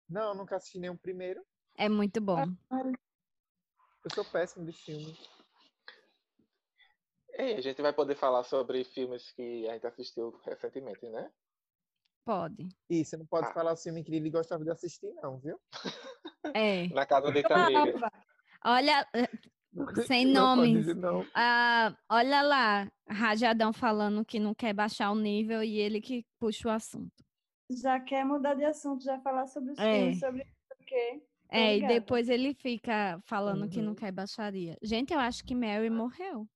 [0.08, 1.44] Não, nunca assisti nenhum primeiro.
[1.76, 2.44] É muito bom.
[2.72, 5.16] Eu sou péssimo de filme.
[7.36, 11.30] E a gente vai poder falar sobre filmes que a gente assistiu recentemente, né?
[12.24, 12.68] Pode.
[12.90, 13.52] E você não pode Ah.
[13.54, 15.58] falar o filme que ele gostava de assistir, não, viu?
[16.54, 16.88] É.
[16.94, 17.38] Na casa de.
[17.40, 18.12] Opa,
[18.64, 19.06] Olha,
[20.12, 20.72] sem Não nomes.
[20.80, 21.24] dizer não.
[21.34, 26.68] Ah, olha lá, Rajadão falando que não quer baixar o nível e ele que puxa
[26.68, 27.24] o assunto.
[27.70, 29.98] Já quer mudar de assunto, já falar sobre os É.
[30.00, 31.22] filmes, sobre o quê?
[31.50, 33.94] É, e depois ele fica falando que não Uhum.
[33.94, 34.76] quer baixaria.
[34.82, 36.46] Gente, eu acho que Mary morreu.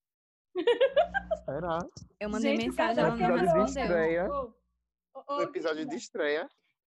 [1.47, 1.79] Será?
[2.21, 4.55] Eu mandei Gente, mensagem, ela não episódio de respondeu.
[5.29, 6.49] O episódio de estreia.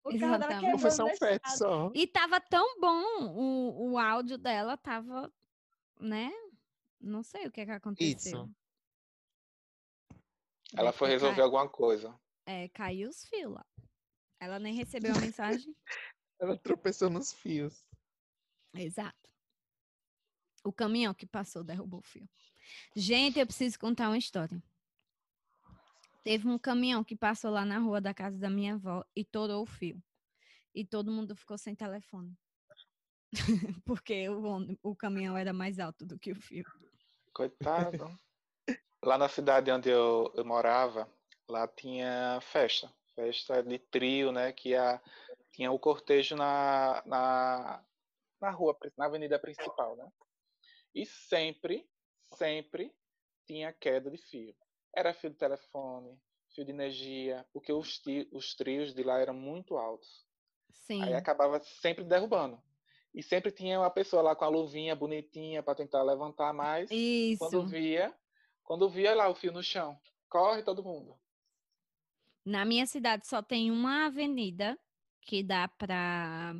[0.04, 0.92] O carro dela foi quebrou
[1.58, 1.92] só um.
[1.94, 3.04] E tava tão bom,
[3.36, 5.32] o, o áudio dela tava,
[6.00, 6.32] né?
[7.02, 8.48] Não sei o que que aconteceu.
[10.74, 12.14] Ela Deve foi resolver cai- alguma coisa.
[12.46, 13.66] É, caiu os fios lá.
[14.40, 15.76] Ela nem recebeu a mensagem.
[16.40, 17.84] Ela tropeçou nos fios.
[18.74, 19.30] Exato.
[20.64, 22.30] O caminhão que passou derrubou o fio.
[22.96, 24.62] Gente, eu preciso contar uma história.
[26.24, 29.64] Teve um caminhão que passou lá na rua da casa da minha avó e torou
[29.64, 30.04] o fio.
[30.76, 32.38] E todo mundo ficou sem telefone.
[33.86, 36.66] Porque o, o caminhão era mais alto do que o fio.
[37.34, 38.14] Coitado.
[39.04, 41.10] lá na cidade onde eu, eu morava,
[41.50, 42.94] lá tinha festa.
[43.18, 44.54] Festa de trio, né?
[44.54, 45.02] Que a,
[45.52, 47.84] tinha o cortejo na, na,
[48.40, 50.08] na rua, na avenida principal, né?
[50.94, 51.90] E sempre,
[52.36, 52.94] sempre
[53.48, 54.56] tinha queda de fio.
[54.96, 56.16] Era fio de telefone,
[56.54, 58.00] fio de energia, porque os,
[58.32, 60.24] os trios de lá eram muito altos.
[60.72, 61.02] Sim.
[61.02, 62.62] Aí acabava sempre derrubando.
[63.16, 66.88] E sempre tinha uma pessoa lá com a luvinha bonitinha para tentar levantar mais.
[66.92, 67.40] Isso.
[67.40, 68.16] Quando via,
[68.64, 70.00] quando via lá o fio no chão,
[70.30, 71.18] corre todo mundo.
[72.48, 74.80] Na minha cidade só tem uma avenida
[75.22, 76.56] que dá para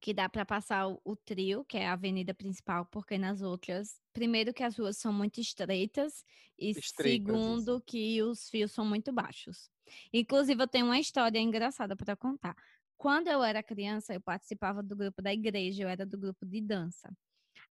[0.00, 4.02] que dá para passar o, o trio, que é a avenida principal, porque nas outras,
[4.12, 6.24] primeiro que as ruas são muito estreitas
[6.58, 9.70] e Estreitas, segundo que os fios são muito baixos.
[10.12, 12.56] Inclusive eu tenho uma história engraçada para contar.
[12.98, 16.60] Quando eu era criança, eu participava do grupo da igreja, eu era do grupo de
[16.60, 17.16] dança.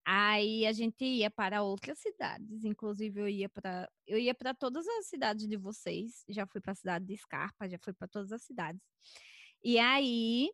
[0.06, 4.88] Aí a gente ia para outras cidades, inclusive eu ia para eu ia para todas
[4.88, 8.32] as cidades de vocês, já fui para a cidade de Scarpa, já fui para todas
[8.32, 8.82] as cidades.
[9.64, 10.50] E aí,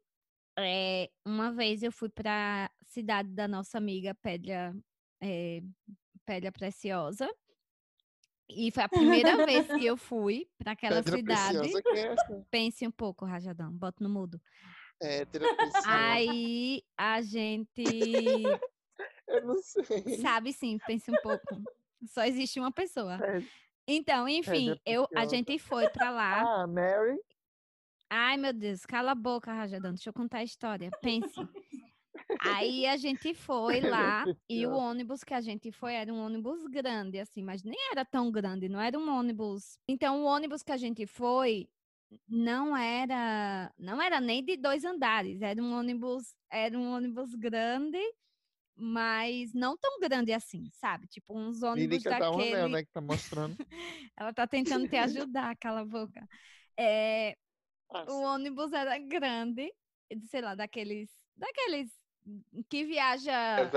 [0.59, 4.75] eh, uma vez eu fui para a cidade da nossa amiga Pedra
[5.21, 5.61] eh,
[6.25, 7.29] Pedra Preciosa.
[8.49, 11.57] E foi a primeira vez que eu fui para aquela Pedra cidade.
[11.59, 12.43] preciosa que é?
[12.51, 14.41] Pense um pouco, Rajadão, bota no mudo.
[14.99, 15.83] Preciosa.
[15.85, 17.83] Aí a gente
[19.27, 19.83] Eu não sei.
[20.21, 21.45] Sabe sim, pense um pouco.
[22.05, 23.17] Só existe uma pessoa.
[23.17, 23.43] Pedra-
[23.87, 26.61] Então, enfim, Pedra eu, a gente foi pra lá.
[26.63, 27.17] Ah, Mary.
[28.09, 30.89] Ai, meu Deus, cala a boca, Rajadão, deixa eu contar a história.
[31.01, 31.35] Pense.
[32.39, 36.63] Aí a gente foi lá e o ônibus que a gente foi era um ônibus
[36.67, 39.77] grande, assim, mas nem era tão grande, não era um ônibus.
[39.87, 41.67] Então, o ônibus que a gente foi
[42.27, 47.99] não era, não era nem de dois andares, era um ônibus, era um ônibus grande,
[48.77, 51.07] mas não tão grande assim, sabe?
[51.07, 52.53] Tipo uns ônibus Lírica tá um daquele.
[52.55, 52.83] anel, né?
[52.83, 53.57] Que tá mostrando.
[54.15, 56.27] Ela tá tentando te ajudar, cala a boca.
[56.77, 57.35] É,
[58.07, 59.73] o ônibus era grande,
[60.15, 61.91] de- sei lá, daqueles, daqueles
[62.69, 63.31] que viaja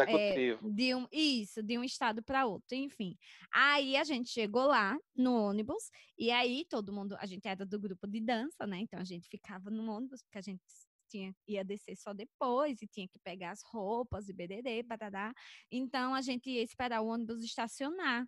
[0.09, 3.17] é, de um isso, de um estado para outro, enfim.
[3.53, 7.79] Aí a gente chegou lá no ônibus e aí todo mundo, a gente era do
[7.79, 8.79] grupo de dança, né?
[8.81, 10.63] Então a gente ficava no ônibus porque a gente
[11.11, 15.33] tinha ia descer só depois e tinha que pegar as roupas e bererê, barará.
[15.71, 18.27] Então a gente ia esperar o ônibus estacionar.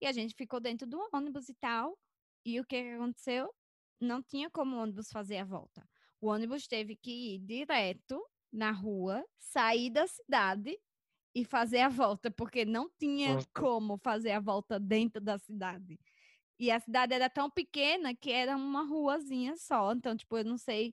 [0.00, 1.98] E a gente ficou dentro do ônibus e tal.
[2.44, 3.52] E o que aconteceu?
[4.00, 5.88] Não tinha como o ônibus fazer a volta.
[6.20, 10.78] O ônibus teve que ir direto na rua, sair da cidade
[11.34, 13.48] e fazer a volta, porque não tinha Nossa.
[13.54, 15.98] como fazer a volta dentro da cidade.
[16.58, 19.92] E a cidade era tão pequena que era uma ruazinha só.
[19.92, 20.92] Então, tipo, eu não sei.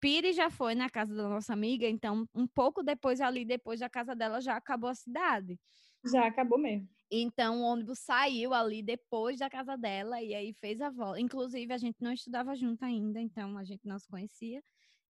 [0.00, 3.88] Pires já foi na casa da nossa amiga, então, um pouco depois, ali, depois da
[3.90, 5.58] casa dela, já acabou a cidade.
[6.04, 6.88] Já acabou mesmo.
[7.12, 11.20] Então, o ônibus saiu ali depois da casa dela e aí fez a volta.
[11.20, 14.62] Inclusive, a gente não estudava junto ainda, então a gente não se conhecia.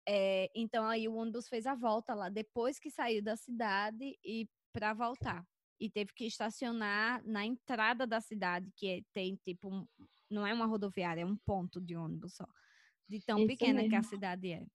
[0.08, 4.50] É, então, aí o ônibus fez a volta lá depois que saiu da cidade e
[4.74, 5.46] para voltar.
[5.80, 9.88] E teve que estacionar na entrada da cidade, que é- tem tipo, um-
[10.32, 12.48] não é uma rodoviária, é um ponto de ônibus só.
[13.10, 14.04] De tão Isso pequena que a mesmo.
[14.04, 14.66] cidade é.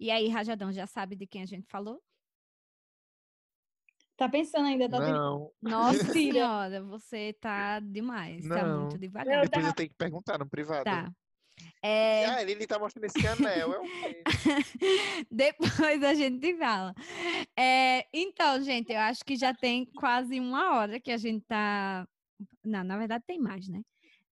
[0.00, 2.02] E aí, Rajadão, já sabe de quem a gente falou?
[4.16, 4.98] Tá pensando ainda, tá.
[4.98, 6.12] Não, Nossa Mentira.
[6.12, 8.80] senhora, você tá demais, tá Não.
[8.82, 9.34] muito devagar.
[9.36, 10.84] Eu depois eu tava- tenho que perguntar no privado.
[10.84, 11.12] Tá.
[11.82, 12.24] É...
[12.24, 13.80] Ah, ele tá mostrando esse anel, é?
[15.30, 16.94] Depois a gente fala.
[17.54, 22.08] É, então, gente, eu acho que já tem quase uma hora que a gente tá.
[22.64, 23.82] Não, na verdade tem mais, né?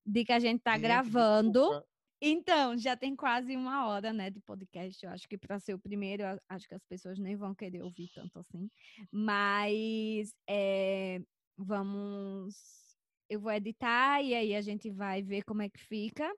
[0.07, 1.61] De que a gente tá Gente, gravando.
[1.61, 1.87] desculpa.
[2.21, 5.05] Então, já tem quase uma hora, né, de podcast.
[5.05, 8.09] Eu acho que para ser o primeiro, acho que as pessoas nem vão querer ouvir
[8.15, 8.69] tanto assim.
[9.13, 11.21] Mas é,
[11.57, 12.57] vamos.
[13.31, 16.29] Eu vou editar e aí a gente vai ver como é que fica.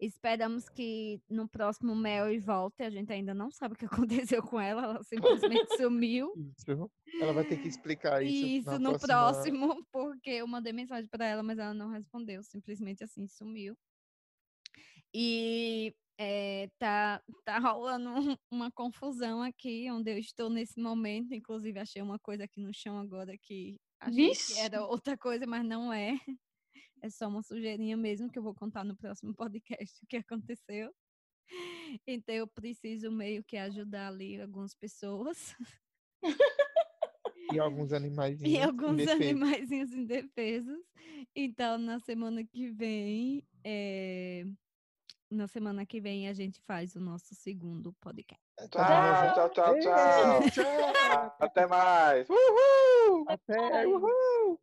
[0.00, 2.82] Esperamos que no próximo Mel volte.
[2.82, 3.86] A gente ainda não sabe o que
[4.36, 6.32] aconteceu com ela, ela simplesmente sumiu.
[6.36, 6.90] Isso.
[7.20, 8.46] Ela vai ter que explicar isso.
[8.70, 13.02] Isso, no próxima- próximo, porque eu mandei mensagem para ela, mas ela não respondeu, simplesmente
[13.04, 13.76] assim sumiu.
[15.14, 21.32] E eh, tá, tá rolando um- uma confusão aqui onde eu estou nesse momento.
[21.34, 24.58] Inclusive, achei uma coisa aqui no chão agora que achei que Vixe!
[24.58, 26.18] era outra coisa, mas não é.
[27.02, 30.92] É só uma sujeirinha mesmo que eu vou contar no próximo podcast o que aconteceu.
[32.06, 35.54] Então, eu preciso meio que ajudar ali algumas pessoas.
[37.52, 38.40] E alguns animais.
[38.42, 40.78] E alguns animaizinhos indefesos.
[41.36, 44.44] Então, na semana que vem, eh,
[45.34, 48.42] na semana que vem a gente faz o nosso segundo podcast.
[48.70, 50.50] Tchau, tchau, tchau, tchau.
[50.50, 51.36] Tchau.
[51.40, 52.28] Até mais.
[52.28, 53.24] Uhul!
[53.28, 53.86] Até.
[53.86, 54.60] Uhul.